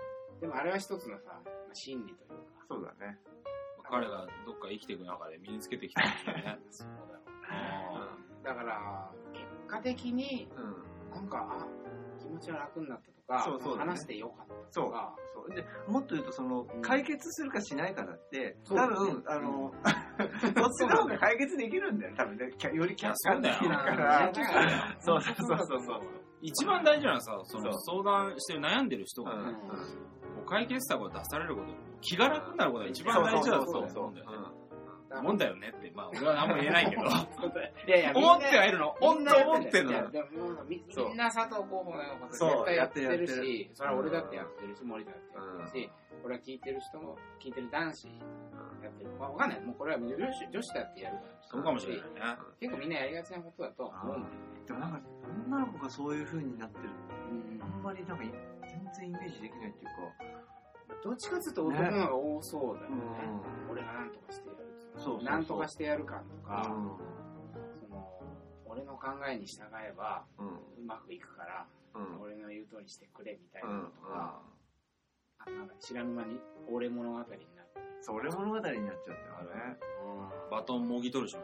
[0.42, 3.20] でもあれは一つのさ、まあ心理というか、そうだね。
[3.84, 6.60] 彼がどっか生きていく中で身につけてきたんですよね。
[6.72, 7.14] そうだ
[7.94, 8.06] ろ
[8.42, 11.14] うだから、結果的に、うん。
[11.14, 11.68] なんか、あ、
[12.20, 15.16] 気持ちが楽になったとか、そうそうだね話してよかったそうとか、。
[15.34, 22.50] そうでもっと言うと、その、解決するかしないかだって、そうだね多分、あの、 そっちの方が解決できるんだよ、多分ね。
[22.74, 24.32] より客観的だから。
[24.32, 26.02] だからそうそうそうそうそう。
[26.42, 29.56] 一番大事なのはさ、そのそ相談してる悩んでる人がね、
[30.48, 31.68] 解決策を出されること、
[32.02, 34.61] 気が楽になることが一番大事だと思うんだよね。
[35.22, 35.70] もんだよね。
[35.70, 37.04] って、まあ俺は何も言えないけど、
[37.88, 38.96] いやいや、思ってはいるの？
[39.02, 40.12] みんな本当思ってんの？
[40.12, 40.28] でも
[40.68, 41.08] みそう。
[41.10, 42.50] みんな佐藤候補のことそう。
[42.52, 49.10] 絶対やってるし、それは俺だってやってるし、森田だってやってるし、これは聞いてる人も、聞いてる男子やってる。
[49.20, 49.62] まあわかんない。
[49.62, 51.30] もうこれは女子女子だってやるから。
[51.42, 52.22] そうかもしれないね。
[52.60, 54.18] 結構みんなやりがちなことだとは思う。
[54.18, 54.22] ん。
[54.24, 54.52] だよね。
[54.68, 55.00] でもなんか、
[55.48, 56.90] 女の子がそういう風になってる。
[57.32, 57.62] うん。
[57.62, 62.96] あんまりなんかい全然イメージできないっていうか、どっちかっていうと男の方が多そうだよね。
[63.68, 64.62] う俺が何とかしてやる
[64.98, 66.98] そうそうそう何とかしてやる感とか、ん。
[67.80, 68.22] その、
[68.66, 70.48] 俺の考えに従えばうん。
[70.48, 70.52] う
[70.86, 72.22] まくいくから、うん。
[72.22, 74.42] 俺の言う通りしてくれみたいなうんのとか、
[75.40, 77.40] あなんか知らぬ間に俺物語になる。
[78.02, 79.78] それ物語になっちゃったよね。
[80.50, 81.40] バトンもぎ取る瞬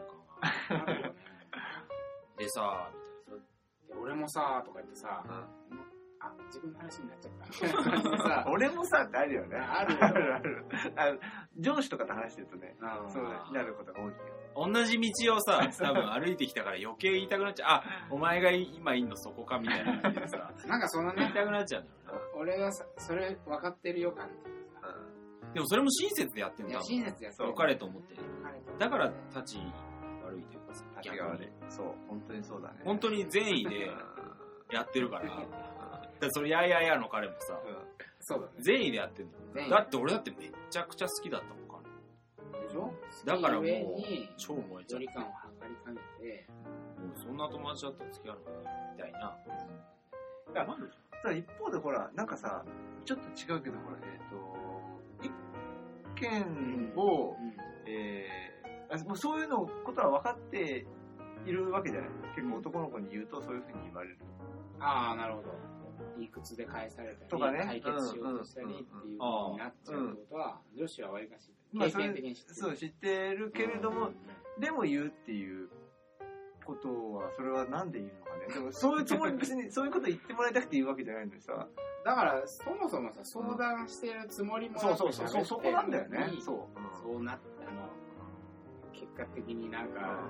[0.70, 0.84] 間が。
[0.84, 1.14] あるよね。
[2.38, 2.90] でさ、
[3.26, 3.42] そう
[3.88, 5.24] で俺もさ、とか言ってさ、
[5.70, 5.74] う
[6.48, 8.50] 自分の話になっちゃった。
[8.50, 9.56] 俺もさってあるよね。
[9.56, 10.66] あるよあるある。
[10.96, 11.18] あの
[11.58, 14.38] 上司とかと話してるとね、うんそうなることが多いけど。
[14.72, 17.68] 同じ道をさ、多分歩いてきたから余計言いたくなっちゃう。
[17.68, 25.52] あ、お前が今いんのそこかみたいな感じでさ、 なんかそのね言い、たくなっちゃうんだよ俺がさ、それ分かってるよ感っていさ、な。
[25.54, 28.16] でもそれも親切でやってんだ親切やそう良かれと思って。
[28.78, 29.58] だから立ち
[30.24, 31.48] 悪いというかさ、立ちが悪い。
[31.68, 32.80] そう、本当にそうだね。
[32.84, 33.90] 本当に善意で
[34.72, 35.24] やってるから、
[36.20, 37.58] だそれやいやいやの彼もさ、
[38.20, 38.52] そうだね。
[38.60, 39.76] 善意でやってんだ善意よ。
[39.76, 41.82] だって俺だってめっちゃくちゃ好きだったもん、
[42.52, 42.60] 彼。
[42.66, 42.92] でしょ？
[43.24, 46.46] だからもう上に、超燃えちゃって距離感を測りかねて、
[47.00, 48.58] もうそんな友達だったら付き合うのかな
[48.96, 49.36] みたいな。
[50.54, 52.64] や困るじただ一方でほら、なんかさ、
[53.04, 55.26] ちょっと違うけど、ほら、えっ、と、
[56.16, 57.54] 一件を、うん
[57.86, 58.58] えー
[58.90, 60.86] あもうそういうのことは分かって
[61.44, 62.10] いるわけじゃない？
[62.34, 64.16] 結構男の子に言うとそういうふうに言われる。
[64.80, 65.50] ああ、なるほど。
[66.18, 67.64] 理屈で返されたり、とかね。
[67.64, 69.18] 解決しようとしたりっていう風に
[69.58, 72.54] なっちゃうってことは、女子はわりかし、経まあそれ験的に知ってる。
[72.54, 74.10] そう、知ってるけれども、
[74.58, 75.68] でも言うっていう
[76.64, 78.54] ことは、それはなんで言うのかね。
[78.54, 81.66] でもそういうつもり、別に そういうこと言ってもらいたくて言うわけじゃないのにさ。
[82.04, 86.28] だから、そもそもさ、相談してるつもりもそうそうそう、そうそこなんだよね。
[86.38, 86.58] そそう。
[87.02, 87.88] そうなって、あの、
[88.92, 90.20] 結果的になんか、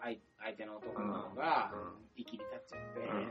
[0.00, 1.72] 相相手の男の子が、
[2.16, 3.28] 生きり立っちゃって、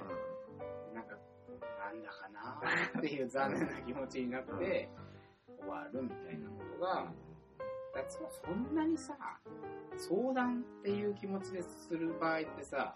[2.97, 4.89] っていう残念な気持ちになって、
[5.59, 7.11] 終わるみたいなことが、
[7.93, 9.15] だそそんなにさ、
[9.97, 12.95] 相談っていう気持ちでする場合ってさ、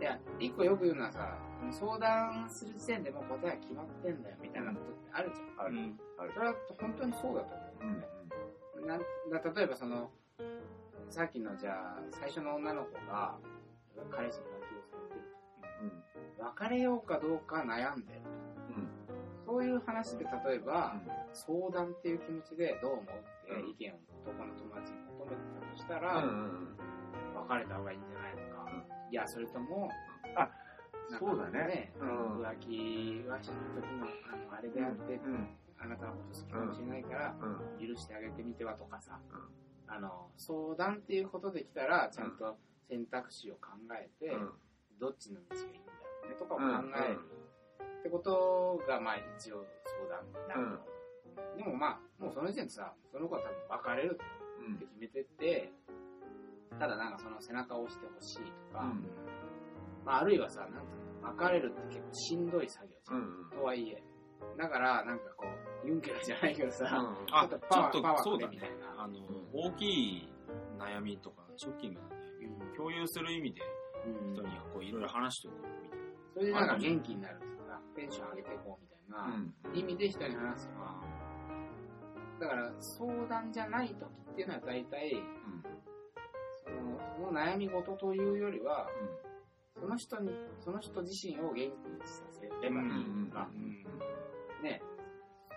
[0.00, 1.38] いや、一個よく言うのはさ、
[1.70, 5.66] 相談する時点でもう答えは決まってんだよみたいなことってあるじゃん。
[5.66, 5.76] ある。
[5.76, 8.86] うんそれは本当にそうだと思うんだよね。
[8.86, 9.00] なん
[9.42, 10.10] だ例えばその、
[11.08, 13.36] さっきのじゃあ、最初の女の子が、
[14.10, 15.20] 彼氏に浮気をされてる
[16.38, 16.44] と。
[16.44, 18.20] 別れようかどうか悩んでる。
[19.50, 20.94] そういう話で例えば、
[21.34, 23.06] 相談っていう気持ちでどう思うっ
[23.44, 23.70] てうん。
[23.70, 28.70] 意見を男の友達に求めてたとしたら、別れた方がいいんじゃないのか。
[29.10, 29.90] いや、それとも、
[30.36, 30.48] あ
[31.18, 31.92] そうだね。
[31.98, 32.46] うん。
[32.46, 35.18] 浮気はした時の、あの、あれであって、
[35.82, 37.34] あなたのこと好きかもしれないから、
[37.80, 39.18] 許してあげてみてはとかさ、
[39.88, 42.56] あの、相談っていうことできたら、ちゃんと
[42.88, 44.30] 選択肢を考えて、
[45.00, 46.64] どっちの道がいいんだろうねとかを考
[47.02, 47.18] える、
[48.00, 51.56] ってことが、まあ一応相談になると。
[51.56, 55.72] でもまあ、もうその時点でさ、その子は多分別れるって決めてて、
[56.78, 58.38] ただなんかその背中を押してほしい
[58.72, 58.84] とか、
[60.04, 63.50] まああるいはさ、なんていうの、別れるって結構しんどい作業じゃん。
[63.58, 64.02] とはいえ。
[64.56, 65.46] だから、なんかこ
[65.84, 66.86] う、ユンケルじゃないけどさ、
[67.30, 68.56] あ、ちょっとパワーパワーそうだね。
[68.56, 68.94] くれみたい。
[68.96, 69.02] な。
[69.04, 69.18] あの、
[69.52, 70.32] 大きい
[70.78, 73.60] 悩みとか、ショッキングな悩みを共有する意味で、
[74.06, 74.32] うん。
[74.34, 76.06] 人にはこういろいろ話しておくみたいな。
[76.32, 77.50] それでなんか元気になるとか、
[78.00, 81.02] テンション上げていこうみたいな意味で人に話すのは、
[82.40, 85.22] だから相談じゃない時っていうのは大体、
[86.64, 88.88] そのその悩み事というよりは、
[89.78, 91.72] その人に、その人自身を元気に
[92.04, 93.48] させればいいとか、
[94.62, 94.82] ね、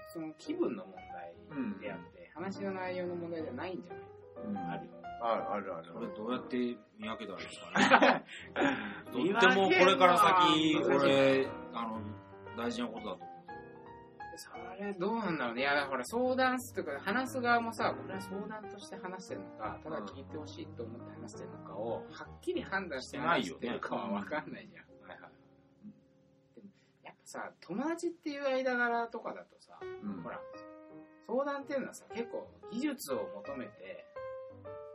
[0.10, 1.34] その気分の問題
[1.80, 4.04] であって、話の内容の問題じゃないんじゃない
[4.48, 4.54] うん。
[4.54, 4.94] か、あるよ。
[5.22, 5.94] あるあるある。
[5.94, 8.26] これどうやって見分けたらいいですかね。
[9.14, 12.02] とってもこれから先、俺、あの、
[12.58, 13.34] 大事なことだと思う。
[14.36, 14.50] そ
[14.84, 15.62] れどうなんだろうね。
[15.62, 25.10] いや、ほら、相談すとか、話す側もさ、これは相談として話してるのか、ただ聞いてほしいと思って話してるのかを、はっきり判断して話してるかは分かんないじゃん。
[25.10, 25.32] はいはい。
[26.56, 26.68] でも、
[27.04, 30.42] やっぱさ、友達っていう間柄とかだとさ、うんほら、
[31.28, 34.06] 相談っていうのはさ、結構技術を求めて、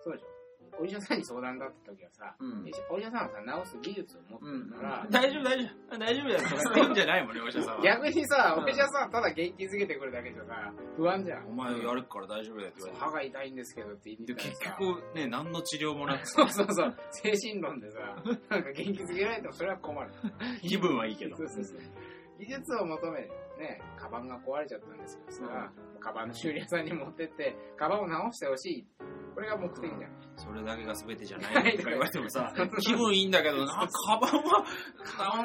[0.03, 0.38] そうでしょ。
[0.81, 7.83] お医者さんに相談だった時はさ、うんお医者さんはさ、治す技術を持ってるから、う ん大丈夫、大丈夫、大丈夫だよ とか言ってんじゃないもんね、お医者さんは。
[7.83, 11.47] 逆にさ、うんお医者さんはただ元気づけてくるだけじゃさ、不安じゃん。
[11.49, 13.05] お前やるから大丈夫だよって言われて。
[13.05, 17.99] 歯が痛いんですけどって言ったら結さ局ね、何の治療もなく そうそうそう、精神論でさ、
[18.51, 20.11] なんか元気づけられてもそれは困る。
[20.63, 21.45] 気分はいいけどそ。
[21.45, 21.81] うそうそう。
[22.39, 23.23] 技術を求め、
[23.59, 28.87] ね、カバンが壊れちゃったんですけどさ、カバンの修理屋さんに持ってって、カバンを直してほしい。
[29.39, 30.11] これが目的じゃん。
[30.35, 31.77] それだけが全てじゃない。
[31.77, 33.87] とか言われてもさ、気分いいんだけど、な。
[33.87, 34.65] カバンは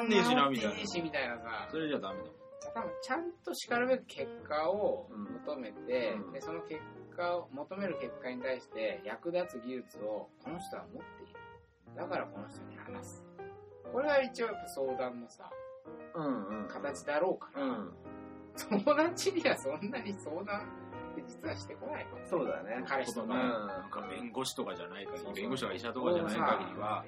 [0.00, 0.70] 治んねえしな、みたいな。
[0.70, 0.86] 直っていい。
[0.88, 2.24] しみたいなさそ、れじゃダメだ。
[2.74, 5.08] 多分ちゃんと叱るべき結果を
[5.46, 6.32] 求めて、うん。
[6.32, 6.80] でその結
[7.16, 11.38] 果を求める結果に対して役立つ技術をこの人は持っている。
[11.94, 13.24] だからこの人に話す。
[13.92, 15.48] これは一応やっぱ相談のさ
[16.16, 16.68] うんうん。
[16.68, 17.92] 形だろうから、うん。
[18.84, 20.66] 友達にはそんなに相談
[21.14, 22.84] って実はしてこないそうだね。
[22.86, 27.04] 彼氏とか、うんなんか弁護士とかじゃない限り、弁護士とか医者とかじゃない限りは、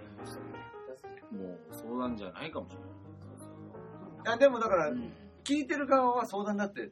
[1.33, 4.35] もう相談じゃないかもしれない。
[4.35, 5.12] あでもだからうん。
[5.45, 6.90] 聞いてる側は相談だって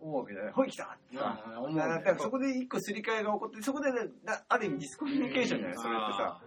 [0.00, 1.38] 思うわけじゃないほい来たってさ。
[1.76, 3.88] だからそこで一個すり替えが起こってそこで
[4.48, 5.76] ある意味ディスコミュニケーションじゃない？
[5.78, 6.40] それってさ。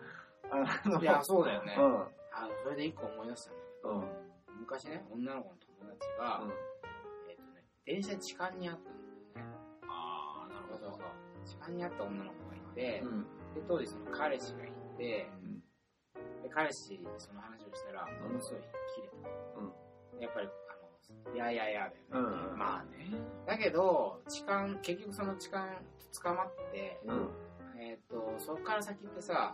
[0.52, 2.02] あのいやそうだよね、うん。
[2.02, 4.60] あそれで一個思い出したんだけど、うん。
[4.60, 6.44] 昔ね女の子の友達が、
[7.30, 9.00] えっ、とね、電車で痴漢にあったんだよね。
[9.00, 9.09] ああ、なるほ
[11.58, 11.66] ど。
[11.66, 11.74] そうそうそう。
[11.74, 13.24] 痴漢にあった女の子がいて、うん
[13.56, 15.28] で、当時その彼氏がいて、
[16.44, 18.62] で、彼氏にその話をしたら、ものすごい
[18.96, 19.30] キレた。
[20.22, 22.38] やっぱり、あの、いやいやいやだよね。
[22.52, 23.08] うんまあね。
[23.48, 25.82] だけど、痴漢、結局その痴漢
[26.24, 27.30] 捕まって、うん
[27.80, 29.54] えっ、と、そこから先ってさ、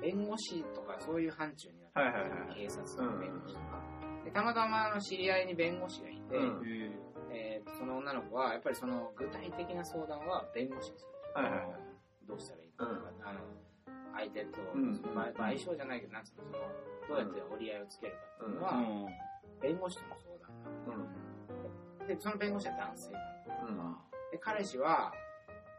[0.00, 3.82] 弁護士とかそういう範疇になってはいはいはい警察の弁護士とか。
[4.24, 6.62] でたまたまあの知り合いに弁護士がいて、うん
[7.30, 11.17] えーその女の子は、やっぱりその具体的な相談は弁護士にする。
[11.34, 11.68] はいはいはい
[12.28, 13.40] どうしたらいいかとか、あの、
[14.16, 16.58] 相手と、うんまあ賠償じゃないけど、なんつうの、その、
[17.08, 19.06] どうやって折り合いをつけるかっていうのは、うん。
[19.60, 21.00] 弁護士との相談
[22.00, 23.10] うんで、その弁護士は男性。
[23.68, 23.96] うん
[24.30, 25.12] で、彼氏は、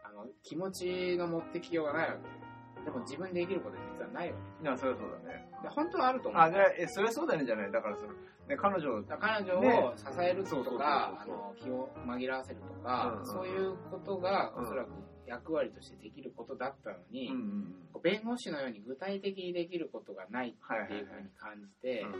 [0.02, 2.84] あの、気持ちの持ってきようがないわけ。
[2.84, 5.68] でも自分でできること実はないわいやそりゃそうだねけ。
[5.68, 6.40] で、本当はあると思う。
[6.40, 8.14] あじゃあえそりゃそうだねじゃないだからその
[8.48, 14.88] ね彼女彼女を支えるとか、あの気を紛らわせるとか、うんそういうことがうんおそらく
[15.30, 22.12] 役割としてできることだったのに、うんうん弁護士のように具体的にできることがないっていうふうに感じて、うん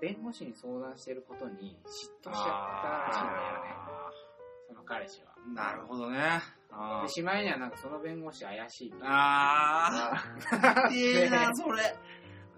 [0.00, 3.70] 弁護士に相談してることに嫉妬しちゃったらしいんだよね、
[4.68, 5.36] その彼氏は。
[5.54, 6.40] なるほどね。
[6.72, 9.06] あで、しまいにはなんかその弁護士怪しいみたいな。
[9.10, 10.90] ああー。
[10.96, 11.82] いいな、それ。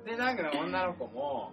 [0.05, 1.53] で、なんか女の子も、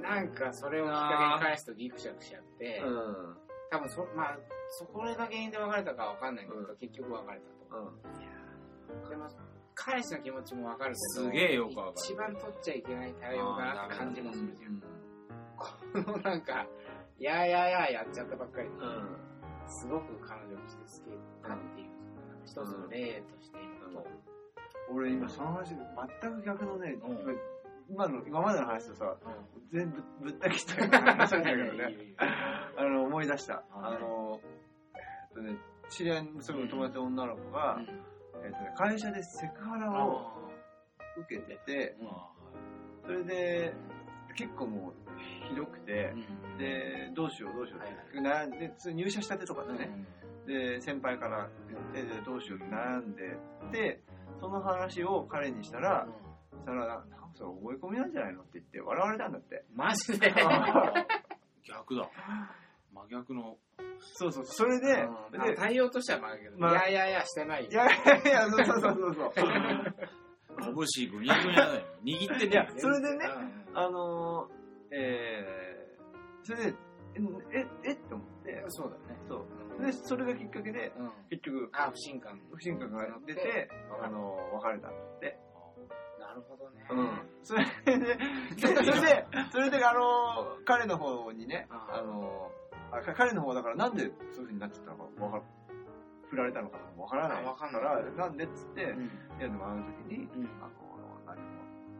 [0.00, 3.36] なんかそれをきっかけに返すとギクシャクしちゃって、うん
[3.70, 4.38] 多分そ、まあ、
[4.70, 6.76] そこれが原因で別れたかわかんないけど、うん。
[6.76, 7.92] 結局別れたと。
[9.02, 9.08] うん。
[9.08, 9.28] でも、
[9.74, 11.96] 彼氏の気持ちもわかるけど、すげえよくわかる。
[11.98, 14.82] 一番取っちゃいけない対応だなって感じもするじゃん。
[15.56, 16.66] このなんか、
[17.18, 18.74] やーやーやーやっちゃったばっかりに、
[19.66, 21.10] すごく彼女を傷つけ
[21.42, 21.88] たっていう、
[22.44, 23.58] 一つの例として。
[23.58, 24.06] 今と、
[24.90, 27.38] 俺今その話全く逆のねうん
[27.88, 29.18] 今の今までの話とさう
[29.72, 31.78] 全部 ぶった切ったような話なんだけどん。
[31.78, 32.14] ね
[32.76, 33.64] あの思い出した。
[33.72, 34.40] あの
[34.94, 34.98] え
[35.32, 35.56] っとね
[35.88, 37.80] 知り合いのすぐ友達の女の子が、
[38.44, 40.32] えっとね、会社でセクハラを
[41.16, 41.96] 受けてて
[43.04, 43.74] それで
[44.36, 46.14] 結構もうひどくて
[46.58, 49.90] でどうしようどうしようってでつ入社したてとかでね、
[50.46, 53.36] で先輩から言ってでどうしようって悩んで
[53.72, 54.02] で
[54.38, 56.06] その話を彼にしたら、
[56.68, 60.28] そしたらなんかそれ覚え込みなんじゃないのって言って笑われたんだってマジで
[61.66, 62.10] 逆だ。
[62.92, 63.56] 真逆の。
[64.14, 69.34] そうそうそれで、うんで対応としてはまあけど、まあいやいやいやしてないよいやいやいやそうそうそうそうそう
[70.98, 71.86] 拳ぐにゃぐにゃだよ。
[72.04, 72.72] 握っていやね。
[72.76, 73.26] それでね
[73.72, 76.74] うんあのー、えー、それで
[77.52, 79.18] え、えって思って、そうだね。
[79.28, 79.84] そう。
[79.84, 81.10] で、それがきっかけで、うん。
[81.30, 82.40] 結局、あ、不信感。
[82.52, 83.68] 不信感が出て、
[84.02, 85.38] あの、別れたって。
[86.38, 86.86] なるほどね。
[86.90, 87.20] うん。
[87.42, 88.18] それで、
[88.58, 92.50] それで、それで、あの、彼の方にね、ああの、
[92.90, 95.46] あか彼の方だからなんでそういう風になっちゃったのかわか
[96.30, 99.04] 振られたのかわからないあわかんないから、なんでっつって、うん。
[99.04, 100.48] いやでもあの時に、うん。
[100.62, 101.42] あの、何も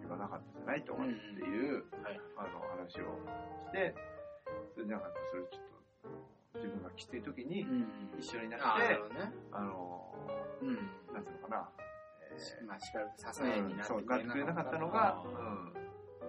[0.00, 2.20] 言わなかったじゃないとかっていう、はい。
[2.36, 3.18] あの、話を
[3.66, 3.94] して、
[4.74, 6.12] それでなんか、それちょっ
[6.52, 7.86] と、自分がきつい時にうん。
[8.18, 8.66] 一緒になって。
[9.52, 10.14] あの、
[10.62, 10.74] うん。
[11.12, 15.72] なんていうのかな、えーまあ、しかる支えになってくれなかったのあが、うん。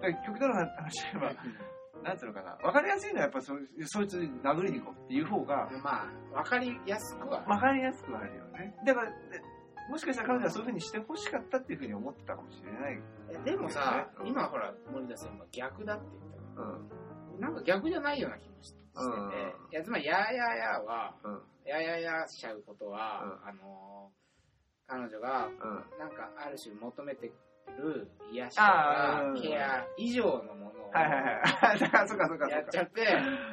[0.00, 3.52] から極端な話で言えば、なんていうのかな、わかりやすいのはやっぱそ
[3.86, 7.42] そいつに殴りに行こうっていう方が、まあ、わかりやすくは。
[7.46, 8.74] わかりやすくはあるよね。
[8.86, 9.16] だから、で
[9.90, 13.02] もしかしたら彼女はそういうふうにしてほしかったっていうふうに思ってたかもしれない。
[13.30, 16.62] えでもさ、うん今ほら、森田さんは逆だって言ったけど、
[17.34, 17.40] うん。
[17.40, 19.30] なんか逆じゃないような気もしてて、うん
[19.72, 21.42] いや、つまり、やーやーやーは、うん。
[21.64, 23.99] やーやーやーしちゃうことは、うんあのー
[24.90, 25.98] 彼女が、うん。
[25.98, 27.30] なんかある種求めて
[27.78, 31.78] る癒しとあかケア以上のものをはいはいはい。
[31.78, 32.56] だから、そうかそうかそうか。
[32.56, 33.06] やっちゃって、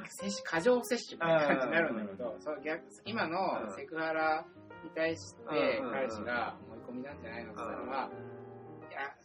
[0.10, 4.46] 摂取過剰摂取みたいな感じになるんだけど、そう逆今のセクハラ
[4.84, 8.10] に対してうん彼氏が思い込みなんじゃないのって言ったのは、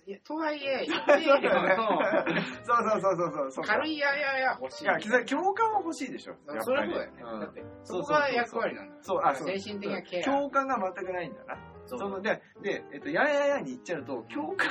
[0.06, 1.00] いやとはいえ、 そう
[2.90, 3.64] そうそうそうそうそう。
[3.64, 4.84] 軽いややや欲しい。
[4.84, 6.34] いや、き共感は欲しいでしょ。
[6.44, 7.22] それはそうだよね。
[7.22, 8.98] うんだって、そこが役割なんだよ。
[9.02, 9.46] そう、あ、そう。
[9.46, 10.24] 精神的なケア。
[10.24, 11.56] 共感が全くないんだな。
[11.86, 14.68] そそので、で、えっと、やややに行っちゃうと、共感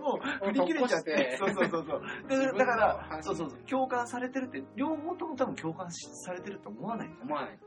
[0.00, 2.58] も振り切れちゃって、そうそうそうそう。
[2.58, 7.22] だから、話そうそうそう、共感されてるって、両方とも多分共感しされてると思わないんだよ。
[7.24, 7.58] 思わない。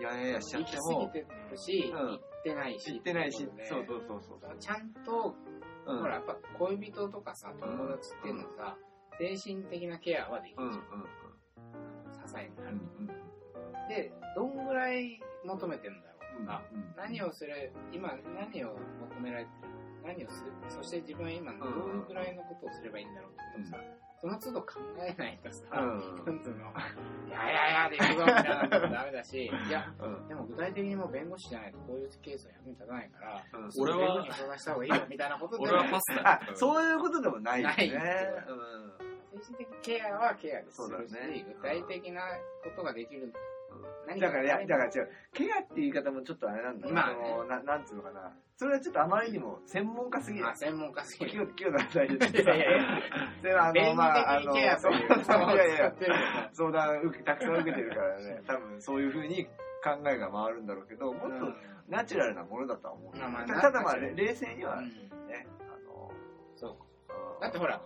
[0.00, 2.92] やややしちゃ行きっても、過ぎてるし、うん行ってないし。
[2.92, 4.58] 知ってないし、そうそうそうそう。
[4.58, 5.34] ちゃんと、
[5.86, 5.98] うん。
[6.00, 8.76] ほら、やっぱ恋人とかさ、友達っていうのはさ、
[9.18, 10.64] 精神的なケアはできうん。
[10.64, 12.28] うんるじゃん。
[12.28, 12.76] 支えになる。
[12.98, 13.06] うん
[13.88, 18.78] で、どんぐらい求めてるんだろうとか、うん何をする、今何を
[19.10, 19.68] 求められてる
[20.04, 23.84] 何をするそして自分は今どうんういうぐらいのことをすればいいんだろうってことをさ、
[24.24, 26.56] その都度考えないとさ、うんなんつうの、
[27.28, 37.74] いやいやいやで行くぞみたいなのもダメだし、 いや、うんでも具体的にもう弁護士じゃないとこういうケースは役に立たないから、うん俺は弁護士に相談した方がいいよみたいなことで、俺はパスだあ、そういうことでもないよね。
[37.76, 37.88] ない
[38.48, 38.92] うん
[39.34, 42.22] 精神的ケアはケアでするし、ね具体的な
[42.62, 43.30] ことができる。
[44.06, 45.10] 何だから、いや、何だから違う。
[45.34, 48.32] ケアって言い方もちょっとあれなんだまあねななんつうのかな。
[48.56, 50.48] それはちょっとあまりにも専門家すぎる。
[50.48, 51.30] あ、専門家すぎる。
[51.32, 53.02] 清清田大丈夫いやいやいや
[53.40, 55.92] それはあ便の、まあ、あの、そういやいや
[56.52, 59.44] 相談受けたくさん受けてるからね、多分そういうふうに
[59.82, 61.52] 考えが回るんだろうけど、もっと
[61.88, 63.12] ナチュラルなものだとは思う。
[63.12, 64.88] たただまあ、冷静にはうん
[65.28, 66.10] ね、あの、
[66.54, 67.42] そう。
[67.42, 67.82] だってほら、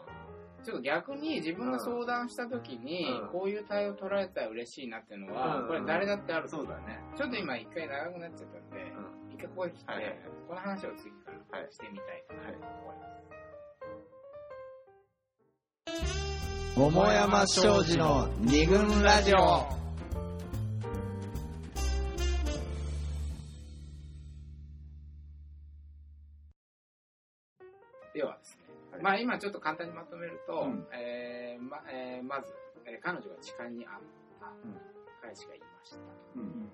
[0.65, 6.49] ちょっと逆に自分が相談した時にうん、こういう対応取られたら嬉しいなっていうのは、うんこれ誰だってある。
[6.49, 7.01] そうだね。
[7.17, 8.98] ちょっと今一回長くなっちゃったんで、う
[9.39, 13.07] 一回ここに来て、はいはいはいこの話を次からはいしてみたいとはい思いま
[16.75, 16.79] す。
[16.79, 19.67] 桃山商事の二軍ラジオ
[28.15, 32.47] ではですね、はいまあ今ちょっと簡単にまとめると、うんえーまえーまず、
[32.87, 33.93] えー彼女が痴漢にあっ
[34.41, 34.75] たうん
[35.23, 36.03] 彼氏がいましたと。
[36.37, 36.69] うん。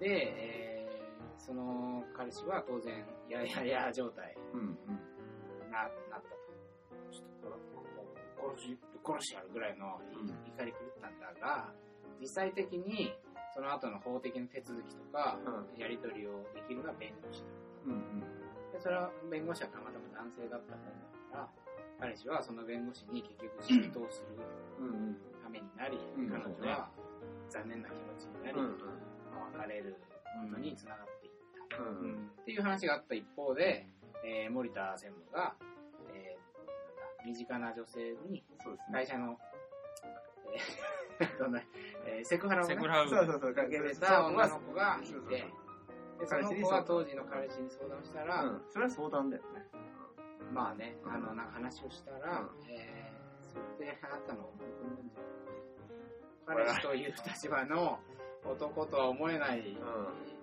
[0.00, 0.93] で、えー
[1.38, 4.60] その彼氏は当然、ややや状態うん。
[4.60, 4.68] うん。
[4.70, 6.26] にななったと。
[7.10, 7.52] ちょっ
[8.38, 11.72] と殺し、殺してやるぐらいのうん怒り狂ったんだが、
[12.20, 13.12] 実際的に
[13.54, 17.46] その後の法的な手続きとか、うやり取りをできるのは弁護士だ
[17.86, 18.20] うん。
[18.72, 20.86] でそれは弁護士はたまたま男性だったもん
[21.30, 21.48] だから、
[22.00, 24.42] 彼氏はその弁護士に結局仕事をする
[24.80, 25.16] うん。
[25.42, 26.88] ためになり、うん彼女は
[27.50, 28.78] 残念な気持ちになり、うん。
[29.30, 31.13] まあ別れることにつながった。
[31.78, 32.30] うん。
[32.42, 33.86] っていう話があった一方で、
[34.24, 35.54] えー森田専務が、
[36.12, 38.44] えーなんだ身近な女性に。
[38.92, 39.38] 会社の、
[40.52, 40.58] え
[42.06, 43.54] えーセクハラを、ね、セクハラそうそうそう。
[43.54, 45.44] かけてた女の子がいて、
[46.20, 48.64] でその子は当時の彼氏に相談したら、うん。
[48.68, 49.66] それは相談だよね。
[50.52, 57.98] まあね、うんあの、なんか話をしたら、うんえー、それであなたの思い込んじゃない彼氏という立場の
[58.44, 59.76] 男とは思えない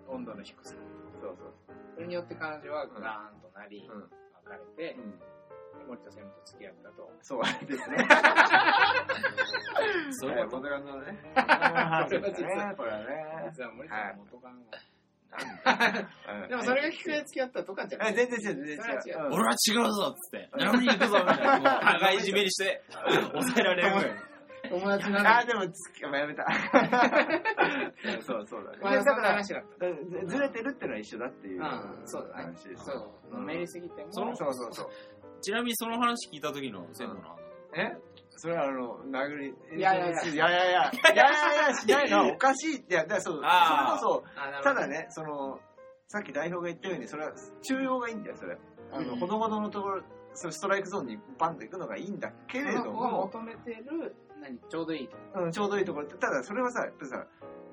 [0.07, 0.75] 温度の低さ。
[1.21, 1.53] そうそう。
[1.95, 4.09] それによって彼女はガーンとなり、うん。
[4.49, 5.21] 別れて、うん。
[5.87, 7.11] 森田専務と付き合ったと。
[7.21, 8.07] そうですね。
[10.11, 10.69] そういうことね。
[12.09, 13.05] それは実はねこれはね。
[13.51, 14.61] 実は森田さんの元カノ
[16.49, 18.11] でもそれがきっかけで付き合ったとかじゃない。
[18.11, 19.25] え全然違う、全然違う。
[19.27, 22.83] うん俺は違うぞっつって、殴りに行くぞみたいな、もう互いいじめにして、
[23.31, 24.30] 抑えられる。
[24.71, 26.45] 友達なんだでも、つき、まあやめた。
[28.21, 28.77] そうそうだね。
[28.81, 29.85] まあ、そんなだから、話だった。
[29.87, 32.85] ずずれてるってのは一緒だっていううん、そうだね話です。。
[32.85, 32.91] そ
[33.29, 33.33] う。
[33.33, 34.89] のめりすぎても、そうそうそうそう。
[35.41, 37.39] ちなみにその話聞いた時の専務の反応。
[37.75, 37.97] え？
[38.37, 41.25] それはあの、殴り、いやいやいやいやいやいや、いや
[41.63, 44.23] いやしないのはおかしいって、いや、だからそう、それこあなるほど
[44.59, 45.59] そ、ただね、その、
[46.07, 48.57] さっき代表が言ったように、それは中庸がいいんだよ、それ。
[48.91, 50.03] あの、うんほどほどのところ、
[50.33, 55.17] そのストライクゾーンにバンと行くのがいいんだけれども、求めてる、何、ちょうどいいと。
[55.35, 57.25] うん、ちょうどいいところって、ただそれはさ、やっぱりさ、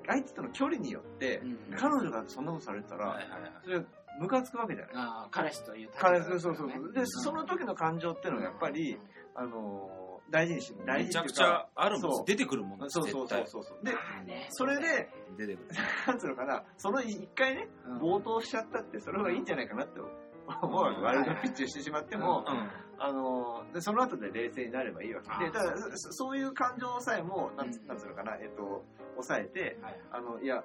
[0.07, 3.51] 相手との距離によって、うん彼女がそんなことされたら、はいはいはい。
[3.63, 3.81] それ
[4.19, 4.93] ムカつくわけじゃない。
[4.95, 6.93] ああ、彼氏という立場彼だからそうそうそう。
[6.93, 8.97] で、その時の感情っていうのはやっぱり、
[9.35, 9.99] あのー
[10.31, 12.25] 大事にし、大事めちゃくちっていうか、ゃあるもんそう。
[12.25, 13.85] 出てくるもんそうそうそうそう。
[13.85, 14.47] で、まあね。
[14.51, 15.69] それで、出てくる。
[16.07, 17.97] なんつうのかな、その一回ね、うん。
[17.99, 20.11] 冒頭しちゃったって、それはいいんじゃないかなって思う
[20.49, 21.01] わけ。
[21.01, 22.69] ワイルドピッチをしてしまっても、うん。
[23.01, 25.27] あのーで、その後で冷静になればいいわけ。
[25.27, 28.83] で、あただ、そそういう感情さえも、なんつうのかな、えっと、
[29.15, 30.63] 抑えて、はいあの、いや、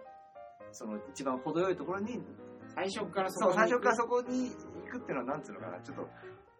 [0.72, 2.20] その一番程よいところに、
[2.74, 6.08] 最初からそう、最初からそそこに行くっていうのは、なんつうのかな、ちょっと、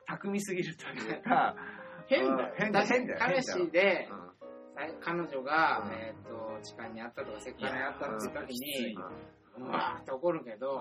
[0.06, 1.56] 巧みすぎるというか、
[2.06, 2.54] 変だよ。
[2.56, 4.18] 変だ変だよ彼氏で、うん。
[4.74, 5.92] さ彼女が、うん。
[5.92, 10.80] えっと、痴漢にあったとか、セクハラにあったっていう時に、うんうわーって怒るけど、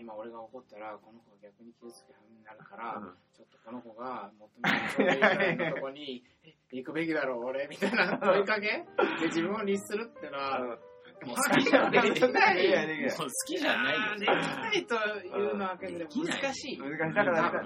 [0.00, 8.84] 今俺が怒ったら、この子が逆に傷つくようになるから、うんちょっとこの子が求めてるぐらいのとこに、 え行くべきだろう、俺、みたいな問いかけ？
[9.20, 12.08] で自分を律するってのは、もう好きじゃない。
[12.08, 14.18] 好きじゃないよ。
[14.18, 16.24] できないというのは難しい。
[16.24, 16.78] 難しい。
[16.78, 17.64] だから、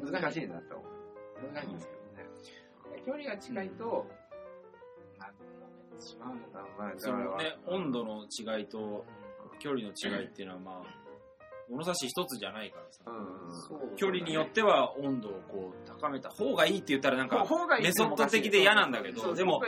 [0.00, 1.52] 難しいなと思う。
[1.52, 3.02] 難しいんですけどね。
[3.04, 4.06] 距離が近いと、
[5.18, 5.36] まあ、飲
[5.90, 6.66] めてしまうのか。
[6.78, 9.04] まあ、そのね、温度の違いと
[9.58, 11.07] 距離の違いっていうのはまあ、
[11.70, 13.02] 物差し一つじゃないからさ。
[13.06, 13.96] うん。
[13.96, 17.46] 距離によっては温度をこう高めた方がいいって言ったらなんか、
[17.80, 19.60] メソッド的で嫌なんだけどでも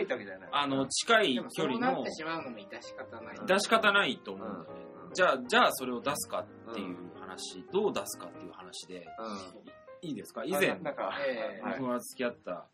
[0.53, 3.38] あの、近い距離のそうなってしまうのも致し方ない。
[3.46, 4.68] 出し方ないと思うんだよね。
[4.84, 10.09] うんじゃあ、じゃあそれを出すかっていう話、どう出すかっていう話で、うん。
[10.09, 10.44] いいですか？
[10.44, 12.68] 以前、なんか、ええはい僕が付き合った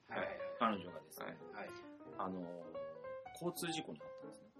[0.59, 1.71] 彼女がですね、はいはい。
[2.19, 2.43] あの、
[3.41, 4.53] 交通事故に遭ったんですね。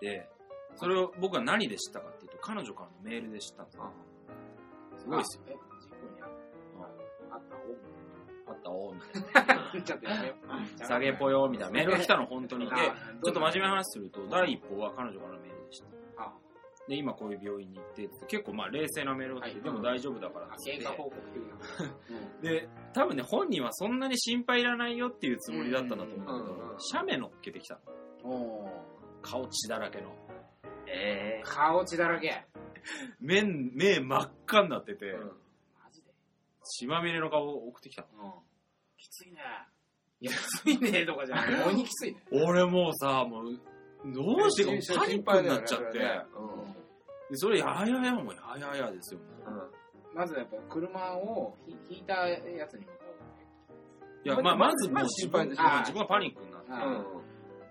[0.00, 0.30] で、
[0.76, 3.92] それを僕は何で知ったかっていうと、彼女からのメールで知ったんですよ。
[4.98, 5.42] すごいですよ。
[5.46, 6.26] え、事故にあ
[7.34, 7.56] あった
[8.50, 9.00] あったおみ
[9.32, 9.70] たいな。
[9.74, 10.84] おちょっとやめよう。
[10.84, 12.66] 下げぽよみたいな メールが来たの本当に。
[12.66, 12.76] で、あ
[13.22, 15.86] ちょっと真面目な話すると、第一報は彼女からのメールでした。
[16.16, 16.32] あ、
[16.88, 21.92] で、今こういう病院に行ってって、結構まあ冷静なメールが来て、はいでも大丈夫だからって経過報告的な。
[22.42, 27.78] で、多分ね、本人はそんなに心配いらないよっていうつもりだったんだと思うんだけど、写メ乗っけてきた
[28.24, 28.82] の。
[29.22, 30.12] 顔血だらけの。
[31.04, 32.44] え顔血だらけ。
[33.20, 35.12] 目、目真っ赤になってて、え。
[35.14, 36.10] マジで
[36.62, 38.24] 血まみれの顔を送ってきたの。
[38.24, 38.30] うん。
[38.96, 39.38] きついね。
[40.20, 41.68] いや、きついねとかじゃない。
[41.68, 42.22] 鬼きついね。
[42.30, 43.58] 俺もうさ、もう、
[44.12, 49.20] どうしてかパニックになっちゃって、でそれ、やややもやややですよ。
[49.20, 49.72] もう
[50.14, 53.02] まずやっぱ車をひ引いたやつに向かう。
[54.24, 57.22] いや、ままあ、まずもうまず自分心配でしょあ自分がパニックになって、あうん。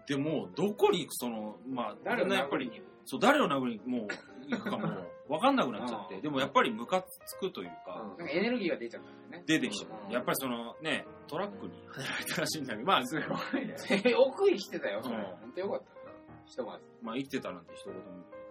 [0.07, 2.71] でもうどこに行くその、まあ、誰をやっぱり
[3.11, 4.07] そう、誰を殴りにもう
[4.47, 9.43] 行くかもう分かんなくなっちゃって、うんでもやっぱりムカつくというか、なんかエネルギーが出ちゃったんだよね。
[9.45, 9.91] 出てきちゃう。
[10.07, 13.75] うんやっぱりそのね、トラックに入られたらしいんだけど、まあ、すごいね。
[14.15, 15.17] 奥生きてたよ、それ。
[15.17, 16.15] うんほんとよかったよ。
[16.45, 16.83] ひとまず。
[17.01, 18.01] まあ生きてたなんて一言も。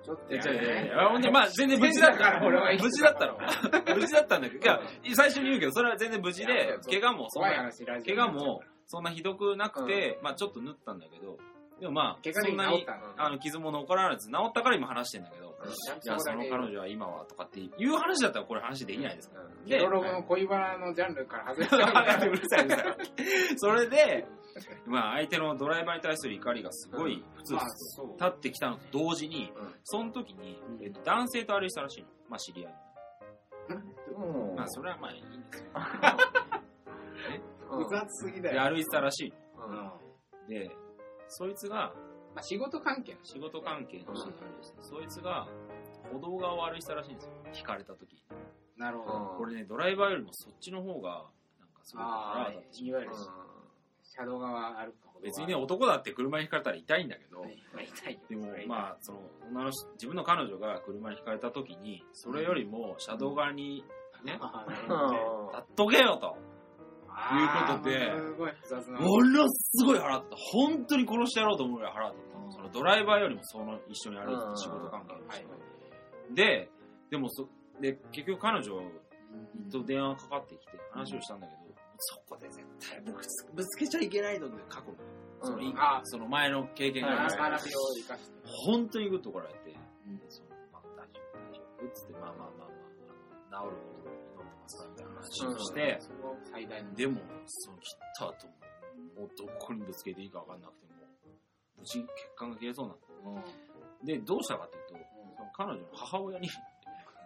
[0.03, 3.39] ちょっといやいやいやいねや、ほんでまあ全然無事だったから俺は無事だったの。
[3.97, 4.81] 無事だったんだけど、いや、
[5.15, 8.17] 最初に言うけど、それは全然無事いやいでや、怪我もそん怖いな、話、ラジオ。
[8.17, 11.37] 怪我もそんなひどくなくて、まあちょっと縫ったんだけど、
[11.81, 13.01] でもまあ、怪我でそんなに治ったの。
[13.17, 19.45] あの傷も残らず、治ったから今話してんだけど、いや、その彼女は今はとかっていう話だったらこれ話できないですから。
[19.67, 21.77] ゲロログの恋バナのジャンルから外れた
[22.27, 22.97] うるさいうるさい。
[23.57, 24.27] それで、
[24.87, 27.65] まあ相手のドライバーに対する怒りがすごい普通まあ。
[27.65, 32.09] 立ってきたのと同時に、うんその時にう、んえっと、男性と歩いてたらしいの。
[32.29, 32.75] まあ知り合い
[34.19, 35.71] うんまあそれはまあいいんですよ。
[37.73, 38.63] うん複雑すぎだで、よ。
[38.65, 40.49] 歩いてたらしいうん。
[40.49, 40.71] で、
[41.31, 41.95] そいつが、
[42.35, 44.27] あ、仕事関係の仕事関係の人。
[44.27, 45.49] で歩いてて、そいつが
[46.13, 47.33] 歩道側を歩いてたらしいんですよ。
[47.55, 48.23] 引かれた時。
[48.77, 49.35] なるほど。
[49.39, 51.27] これね、ドライバーよりもそっちの方が、
[51.61, 52.63] なんかすごく腹いわ
[53.01, 53.11] ゆる
[54.03, 57.47] 車道側歩く別にね、男だって車にひかれたら痛いんだけど、ま
[57.79, 58.21] あ痛いよ。
[58.29, 59.21] でもまあ、その、
[59.51, 63.85] 女の人自分の彼女が車にひかれた時に、それよりも車道側に
[64.25, 64.33] ね。
[64.33, 64.43] 立
[65.61, 66.37] っとけよと。
[67.11, 68.13] ことで。
[68.99, 70.37] ものすごい腹立った。
[70.37, 72.53] 本当に殺してやろうと思うぐらい腹立ったの。
[72.53, 75.45] そのドライバーよりもその一緒に歩いてた仕事関係のはい
[76.29, 76.35] 人。
[76.35, 76.71] で、
[77.11, 77.49] でもそ、
[77.81, 78.83] で、結局彼女
[79.71, 81.61] と電話かかってきて話をしたんだけど、
[81.99, 84.97] そこで絶対ぶつぶつけちゃいけないので、過去の、
[85.43, 87.71] そのうんあその前の経験がありまして。
[88.67, 92.49] 本当にグッと怒られて、うんそのまあ、大丈夫、大丈夫っつって、まあまあまあ
[93.51, 94.00] まあ、あの治るこ
[94.77, 96.01] からみたいな話をして。
[96.97, 98.53] でも、その切った後も、
[99.21, 100.93] もうどこにぶつけていいか分かんなくても、
[101.79, 102.07] 無事血
[102.37, 103.07] 管が切れそうになって。
[103.25, 103.71] うん
[104.05, 104.95] で、どうしたかっていうと、
[105.37, 106.49] その彼女の母親に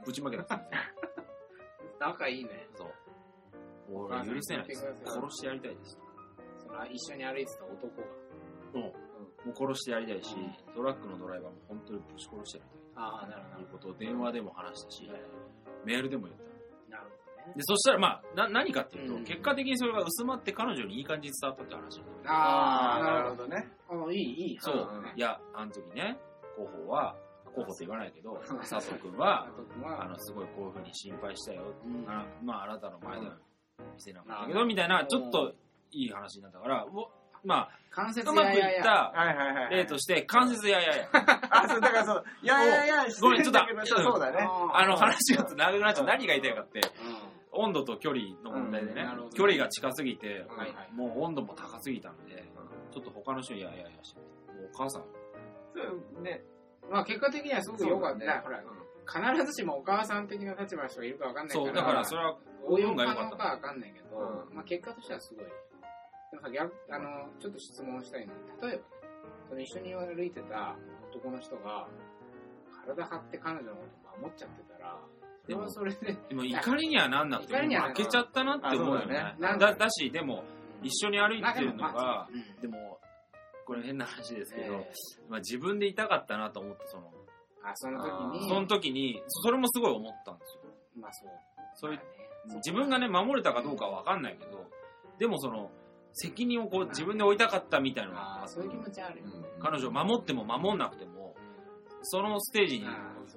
[0.05, 1.25] ぶちまけたんですよ。
[2.01, 2.69] 仲いいね。
[2.75, 2.91] そう。
[3.93, 4.85] 俺許せないです。
[5.05, 5.99] 殺してやりたいです。
[6.59, 8.09] その一緒に歩いてた男が。
[8.75, 8.93] も
[9.53, 15.19] う殺してやりたいしうん、トラックのドライバーも本当にぶち殺してやりああ、なるたいということを電話でも話したし、ほど。
[15.85, 16.54] メールでも言った。
[17.57, 22.03] で、そしたらまあ、な、何かっていうと、うん結果的にそれが薄まって彼女にいい感じに伝わったって話。
[22.27, 23.69] ああ、ななるほどね。
[23.91, 24.07] ど。
[24.07, 24.59] あいい、いい。
[24.61, 25.13] そううん。
[25.17, 26.19] いや、あの時ね、
[26.57, 27.15] 候補は、
[27.55, 28.35] 候補って言わないけど、
[28.69, 29.47] 佐藤君は、
[30.01, 31.63] あの、すごいこういうふうに心配したよ。
[31.85, 33.35] うんあまあ、あなたの前では
[33.95, 35.55] 見せなかったけうんど、みたいな、ちょっと
[35.93, 36.87] いい話になったから、
[37.45, 38.83] ま関節あ、うまくいっややや。
[38.83, 39.71] たはいはいはい。
[39.71, 41.09] 例として、関節ややや。
[41.51, 44.39] あ、そう、だからそう、 いやいやいや、ごめんちょっとそう そうだね。
[44.73, 46.07] あの話が長くなっちゃう。
[46.07, 46.83] 何が言いたいかって、う
[47.57, 52.45] 温度と距離の問題でね距離が近すぎて、はいはいもう温度も高すぎたんで、
[52.93, 54.27] ちょっと他の人にやややして、も
[54.63, 55.03] うお母さん、
[55.75, 56.43] そうね。
[56.89, 56.93] ん。
[56.93, 58.19] まあ結果的にはすごく良かった。
[58.19, 58.63] ねほら、
[59.07, 61.67] 必ずしもお母さん的な立場の人がいるかわかんないから。
[61.67, 62.37] そう、だからそれは、
[62.67, 65.45] 応用運が良かっかわかんないけど、うんまあ結果としてはすごい。
[65.45, 65.51] で
[66.37, 68.39] もさ、逆、あの、ちょっと質問したいのは、
[68.69, 68.83] 例えばね、
[69.49, 70.77] その一緒に歩いてた
[71.11, 71.89] 男の人が、
[72.87, 73.83] 体張って彼女のこ
[74.13, 74.99] と守っちゃってたら、
[75.45, 79.37] それはそれで、でも怒りにはなんなくて、怒りにはな負けちゃったなって思うよね。
[79.39, 79.59] だね。
[79.59, 80.45] だだし、でも、
[80.83, 82.99] 一緒に歩いてるのまあが、うんでも、
[83.67, 84.91] これ変な話ですけど、え
[85.29, 90.75] まあ、自分で痛かったなと思って、その、ーあ、その時に、その時に、それもすごい思ったんですよ。
[91.01, 91.31] まあそう。
[91.77, 92.01] そういう
[92.57, 94.67] 自分がね、守れたかどうかはわかんないけど、
[95.19, 95.71] でもその、
[96.13, 99.21] 責任をこう自分で負いたかったみたいなのがそういう気持ちある。
[99.21, 99.25] よ。
[99.61, 101.35] 彼女を守っても守んなくても、
[102.03, 102.87] そのステージに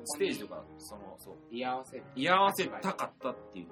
[0.07, 2.03] ステージとか、その、そう、居合わせる。
[2.15, 3.67] 居合わせたかったっていう。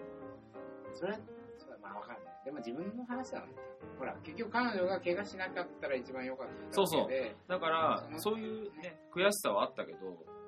[0.93, 1.13] それ、
[1.57, 2.35] それはまあわかんない。
[2.45, 3.55] でも自分の話だもんね。
[3.97, 7.09] ほら、結局彼女が怪我しなかったら一番良かったそうそう
[7.47, 9.99] だからそ、ういうね、悔しさはあったけど、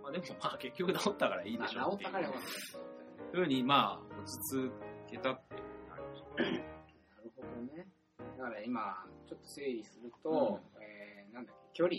[0.03, 2.87] まあでもまあ結局治ったからいいでしょまあ、う治ってたからよかった。
[3.31, 4.69] ふうに、まあ、落ち
[5.07, 5.55] 着けたって。
[5.89, 6.03] なる
[7.35, 7.87] ほどね。
[8.37, 11.97] だから今、ちょっと整理すると、えー、なんだっけ、距離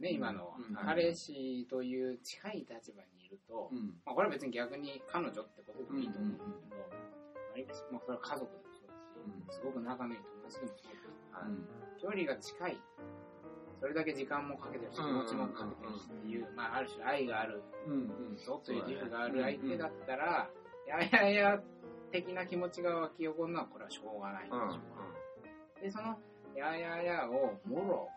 [0.00, 0.54] ね、今の。
[0.58, 4.00] うん彼氏という近い立場にいると、うん。
[4.04, 6.44] まあ、これは別に逆に彼女ってことでもいいと思うんだ
[7.54, 8.88] けど、まあ、それは家族でもそう
[9.46, 12.80] だし、すごく仲のいい友達でもそうだし、距離が近い。
[13.80, 18.36] それだけ時間もかけてるし、気持ちもかけてるしっていう、まあ、ある種愛があるうん。
[18.36, 20.50] ぞという自負がある相手だったら、
[20.86, 21.62] いやいやいや、
[22.12, 26.18] 的な気持ちが湧き起こるのは、これはしょうがないんでしょうがで、その、
[26.56, 28.08] やややをもろ、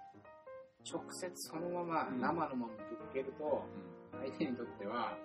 [0.90, 3.64] 直接そのまま、うん生のままぶつけると、
[4.20, 5.18] 相手にとっては、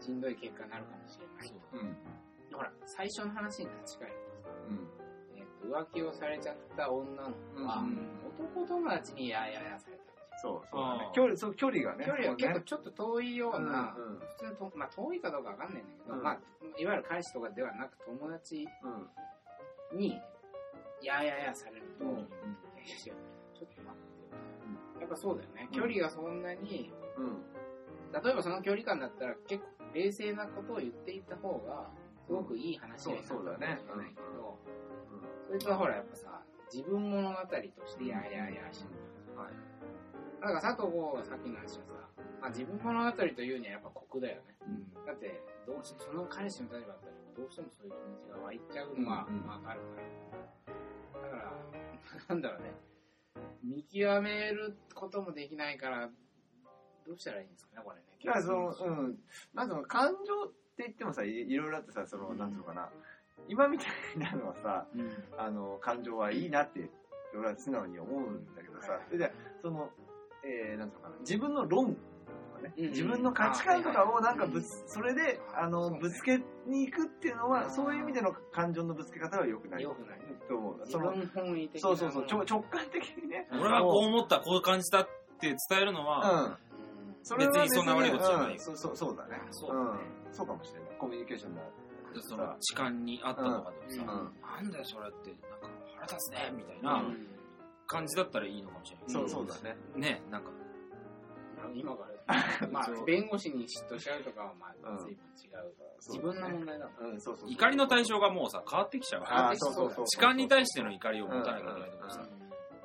[0.00, 1.52] しんどい結果になるかもしれない。
[1.72, 1.96] うん。
[2.56, 4.88] ほら、最初の話に立ち返るとさ、うん。
[5.38, 7.98] えっと浮気をされちゃった女の子は、うん
[8.38, 10.02] 男友達にやややされた
[10.38, 12.04] そう、そうだね距離、そう、距離がね。
[12.06, 12.12] よ。
[12.12, 16.38] 距離は結構構ちょっと遠いような、うんうん普通のと、まあ遠いかどうかわかんないんだけど、うんまあ、
[16.78, 18.68] いわゆる彼氏とかではなく友達
[19.92, 19.98] うん。
[19.98, 20.20] に、
[21.02, 22.18] やややされると、うんい
[22.90, 23.14] やいや
[25.06, 25.68] やっぱそうだよね。
[25.70, 27.42] うん距離がそんなに、うん。
[28.12, 31.90] 例えばその距離感だったら結構冷静なことを言っていった方が、
[32.26, 34.58] すごくいい話になるかもしれないけど、
[35.46, 36.42] それとはほらやっぱさ、
[36.72, 37.46] 自分物語と
[37.86, 38.84] してやややし、
[39.36, 39.54] はい。
[40.40, 41.92] だから佐藤剛がさっきの話はさ、
[42.40, 44.56] まあ、自分物語というにはやっぱ酷だよね。
[45.06, 51.22] だって、どうしてその彼氏の立場だったら、どうしてもそういう気持ちが湧いちゃうのはうんうんわかるから。
[51.22, 51.52] だから、
[52.28, 52.74] なんだろうね。
[53.62, 56.08] 見極めることもできないから、
[57.06, 58.02] どうしたらいいんですかね、これね。
[58.24, 59.18] だからその、うん。
[59.54, 62.90] まずその感情って言ってもさ、いいろいろあってさ、その、なんつうのかな。
[63.48, 65.10] 今みたいなのはさ、うん。
[65.38, 66.90] あの、感情はいいなって、
[67.34, 69.90] 俺は素直に思うんだけどさはい、それで、その、
[70.44, 72.00] えー、なんつうのかな、自分の論と
[72.56, 79.82] かね、自分の価値観とかをなんかぶつうん、それで、あの、そうねぶつけに行くっていうのは、そういう意味での感情のぶつけ方は良くない。
[79.82, 80.78] 良くないと思う。
[80.80, 83.48] 自その、分本位的なそうそうそう、直感的にね。
[83.60, 85.08] 俺はこう思った、こう感じたっ
[85.40, 86.44] て伝えるのは、うん。
[86.44, 86.56] うん
[87.28, 89.40] それは別にそんな悪いことじゃないうんそうそうそうだね。
[89.50, 89.98] そうだねん
[90.30, 90.96] そうかもしれない。
[90.96, 91.62] コミュニケーションだ。
[92.20, 97.26] その痴漢にあったとかでもさ、うんなんだよそれって、なんか腹立つね、みたいなうん
[97.86, 99.10] 感じだったらいいのかもしれない。
[99.10, 99.76] そうそうだね。
[99.96, 100.50] ね、なんか、
[101.74, 102.15] 今から。
[102.72, 105.74] まあ、弁護士に嫉妬しちゃうとかは、まあ、うん随分違う。
[106.00, 107.12] 自分の問題だもん。
[107.12, 107.50] うん、そうそう。
[107.50, 109.56] 怒りの対象がもうさ、変わってきちゃうから。
[109.56, 110.04] そうそうそう。
[110.06, 112.26] 痴漢に対しての怒りを持たなきゃいけないとかさ、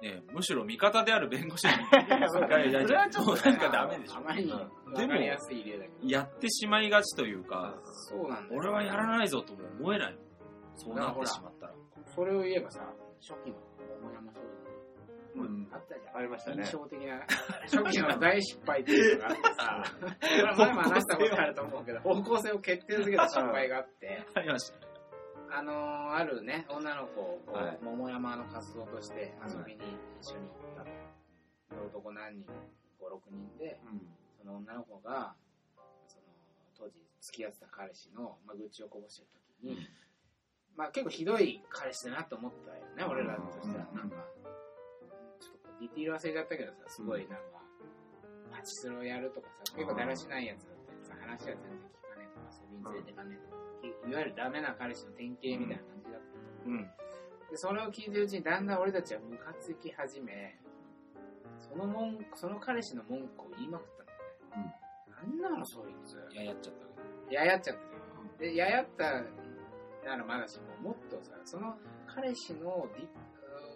[0.01, 1.73] ね、むしろ味方である弁護士に
[2.29, 4.17] それはちょっとなんかダメでしょ。
[4.17, 6.07] あまりにうん分かりやすい例だけど。
[6.07, 10.17] やってしまいがちというか、そうなんだよ俺はやらないぞとも思えない。
[10.75, 11.73] そうなってしまったら。
[12.15, 12.81] それを言えばさ、
[13.21, 13.57] 初期の
[14.01, 14.60] 桃山少女
[15.35, 15.67] うん。
[15.71, 16.17] あったじゃん。
[16.17, 16.63] ありましたね。
[16.63, 16.71] 印。
[16.71, 17.25] 象的な、
[17.63, 19.83] 初期の大失敗っていうのがあってさ、
[20.55, 22.59] こ前も話したことあると思うけど、方向性を。
[22.59, 24.91] 決定づけた失敗があって、ありましたね。
[25.53, 27.79] あのー、あるね、女の子を、はい。
[27.81, 29.81] 桃山の活動として遊びに
[30.21, 30.83] 一緒に行った。
[30.85, 31.85] と。
[31.87, 32.45] 男何人、
[32.99, 34.01] 5、6人で、うん。
[34.37, 35.35] その女の子が、
[36.07, 36.23] その、
[36.77, 39.27] 当時付き合ってた彼氏の、まあ、愚痴をこぼしてる
[39.61, 39.87] 時に、
[40.75, 43.87] まあ結構ひどい彼氏だなと思ったよね、俺らとしては。
[43.91, 43.97] うん。
[43.97, 44.25] なんか、
[45.81, 47.57] ディティール忘れちゃったけどさ、すごいなんか、
[48.53, 56.69] パチスロやるとかさ、結構だらしないやつだったりさ、話は全然聞かねえとか、遊びに連れてかねえとか、いいわゆるダメな彼氏の典型みたいな感じだったと。
[56.69, 56.85] うん。
[57.49, 60.55] で、それを聞いてるうちにだんだん俺たちはムカつき始め、
[61.57, 64.75] その文句、その彼氏の文句を言いまくったんだよね。
[65.41, 66.13] なんなのそいつ。
[66.31, 67.33] いや、やっちゃった。
[67.33, 67.81] ややっちゃった。
[68.37, 69.23] で、ややった
[70.05, 71.77] ならまだしも、もっとさ、その
[72.07, 73.07] 彼氏のディ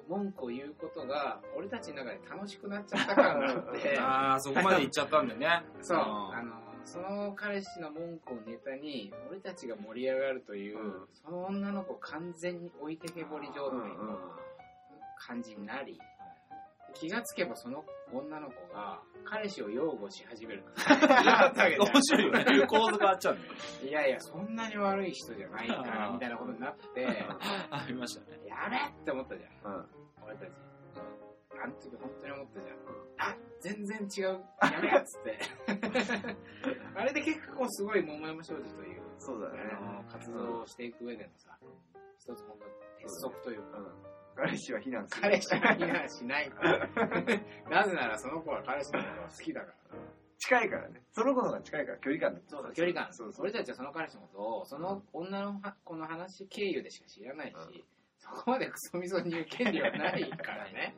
[0.08, 5.64] 文句を言うことが、俺たちの中で楽しくなっちゃった感があって、 ああ、そこまで行っちゃったんだよね。
[5.82, 6.01] そう、ん。
[6.01, 6.53] あの、
[6.84, 11.08] その彼氏の文句をネタに、俺たちが盛り上がるという、うん。
[11.14, 14.20] その女の子を完全に置いてけぼり状態の
[15.18, 15.99] 感じになり、
[16.95, 21.53] 気がつけばその女の子が彼氏を擁護し始めるから。
[21.55, 22.67] 面白いよね。
[22.67, 23.53] 構図変わっちゃうんだよ。
[23.83, 27.05] いやいや、そんなに悪い人じゃないから、みたいなことになって、
[27.69, 28.39] ありましたね。
[28.47, 29.85] やべって思ったじゃん、うん
[30.25, 30.51] 俺たち。
[31.63, 32.77] あの時本当に思ったじゃん。
[33.17, 34.43] あ、全然違う。
[34.61, 35.39] やめやっつって。
[36.95, 39.59] あれで結構すごい桃山商事という、そうだね。
[39.73, 41.57] あの、活動をしていく上でのさ、
[42.19, 42.65] 一つ本当
[43.01, 43.79] 鉄則というか、
[44.36, 45.21] 彼氏は避難する。
[45.21, 46.49] 彼氏は避難しない。
[47.69, 49.75] なぜならその子は彼氏のことが好きだから。
[50.38, 51.01] 近いからね。
[51.11, 53.13] その子の方が近いから距離感だそうそう、距離感。
[53.13, 53.43] そうそう。
[53.43, 57.86] 俺たちはその彼氏のことを、その女の子の話経由でしか知らないし、
[58.19, 60.95] そこまでクソみそに言う権利はないからね。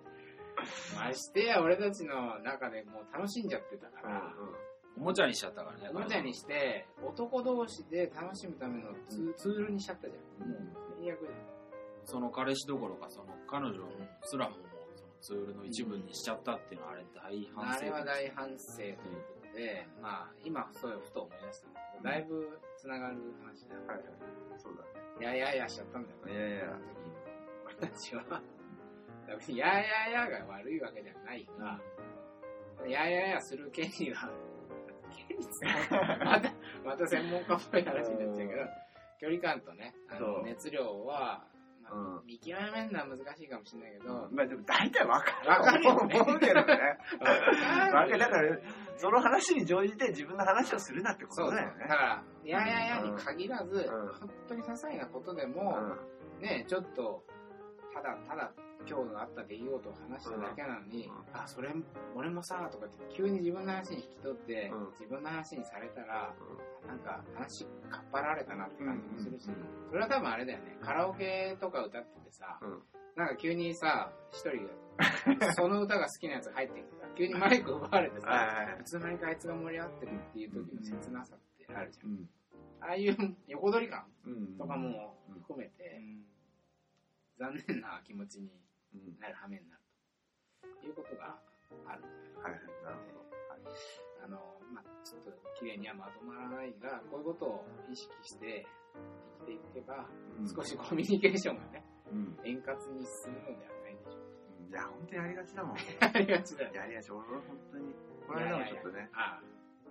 [0.97, 4.33] ましてや俺たちの中でもう楽しんじゃってたから、
[4.97, 5.89] おもちゃにしちゃったからね。
[5.89, 10.49] おもちゃにして男同士で楽しむためのツ,、ツールにしちゃったじゃん。
[10.49, 10.59] もう
[10.97, 11.27] 最悪じ
[12.08, 13.84] その彼氏どころか、その彼女
[14.24, 17.49] すらももうそのツールの一部にしちゃったっていうのはあれ大。
[17.53, 17.80] 反省。
[17.80, 18.97] あれは大反省というこ
[19.51, 23.82] とで、まあ今そういうふと思い出したんだけど、だいぶ繋がる話だよ。
[23.88, 24.08] はいはい。
[24.58, 25.08] そうだね。
[25.20, 26.32] いやいやいやしちゃったんだよね。
[26.32, 26.97] いやいやあの時
[27.66, 28.41] 俺たちは、
[29.28, 31.82] 別にやややが悪いわけじゃないが、
[32.88, 34.32] やややする権利は、
[36.24, 36.53] また、
[36.86, 38.62] また専門家っぽい話になっちゃうけど、
[39.20, 41.57] 距離感とね、あの熱量は、まあ
[41.91, 45.49] うん見極めるのは難しいかもしれないけど、まあでも大体わかる。
[45.49, 46.59] わかるよね思うけどね。
[46.61, 48.57] わかわるかるだから、
[48.97, 51.55] その話に乗じて自分の話をするなってこそうそう。
[51.55, 51.81] とだよね。
[51.81, 53.83] だから、やややに限らず、うん
[54.19, 55.77] 本当に些細なことでも、
[56.41, 57.23] ね、ちょっと、
[57.93, 58.51] ただただ
[58.86, 61.13] 今日のあった出来事を話しただけなのに、うん。
[61.34, 61.69] あ、それ、
[62.15, 64.91] 俺もさ、とかって急に自分の話に引き取って、うん。
[64.91, 66.34] 自分の話にされたら、
[66.88, 69.55] なんか話かっぱられたなって感じもするし、うん。
[69.89, 72.82] それは多分あれだよね、カラオケとか歌っててさ、うん。
[73.15, 74.67] なんか急にさ、一人
[75.39, 82.09] が、 その歌が好きなやつ入ってきてさ、急にマイク奪われてさ、はいいつの間にかあいつが盛り上がってるっていう時の切なさってあるじゃん。
[82.09, 82.30] うん。
[82.80, 83.17] ああいう
[83.47, 84.57] 横取り感うん。
[84.57, 86.01] とかも含めて、
[87.39, 88.66] 残念な気持ちにうん。
[89.19, 89.81] なる羽目になる
[90.81, 91.39] ということが
[91.85, 92.61] あるんじゃないはいはい。
[92.83, 93.27] なるほ
[94.23, 94.38] あの、
[94.73, 98.65] まあ、ちょっと綺麗にはまとまらないが、こういうことを意識して
[99.47, 100.07] 生きていけば、
[100.39, 100.47] ど。
[100.47, 102.38] 少しコミュニケーションがね、うん。
[102.43, 104.19] 円滑に進むのではないでしょ
[104.67, 105.75] いや、本当にやりがちだもん。
[105.75, 106.11] うか。
[106.13, 106.73] ありがちだよ。
[106.73, 107.11] やりがち。
[107.11, 107.95] 俺は本当に。
[108.27, 109.39] この間もちょっとね、あ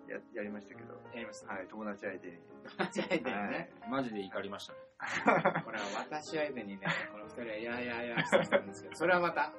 [0.08, 0.94] ややりましたけど。
[0.94, 1.52] あ、やりました。
[1.52, 2.38] はい、友達相手に。
[2.78, 3.70] 間違えたよね。
[3.88, 4.78] マジで怒りましたね。
[5.64, 9.52] これは私相手にね、この二人は、いやいやいやしてきたんですけど、それはまた、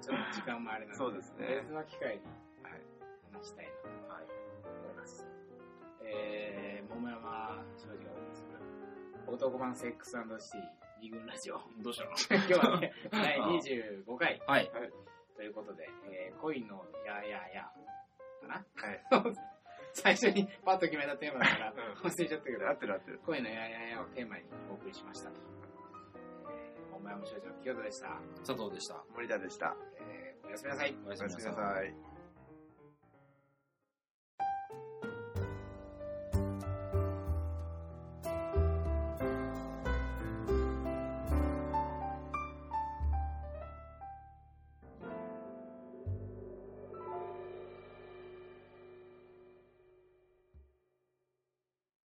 [0.00, 2.22] ちょっと時間もあれなので、そうですね別の機会に
[2.62, 2.82] はい。
[3.32, 5.26] 話したいなと思います。
[6.02, 10.60] えー、桃山正治がお送りする、男版セックスシティ
[11.00, 11.60] 二軍ラジオ。
[11.78, 12.04] どうした
[12.36, 12.44] の？
[12.44, 14.70] 今日はね、 第25回はい。
[15.36, 17.70] ということで、えー、恋のややや、
[18.40, 18.54] かな？
[18.76, 19.36] はい。
[19.96, 23.20] 最初にパッと決めたテーマだからうん忘れちゃったけど合、ってる合ってる。
[23.24, 25.36] 恋のやややをテーマにお送りしましたと。
[26.52, 28.20] えー、桃山正治の清田でした。
[28.44, 29.02] 佐藤でした。
[29.14, 29.74] 森田でした。
[30.00, 30.94] えー、おやすみなさい。
[31.06, 31.40] おやすみな。
[31.40, 32.15] さい。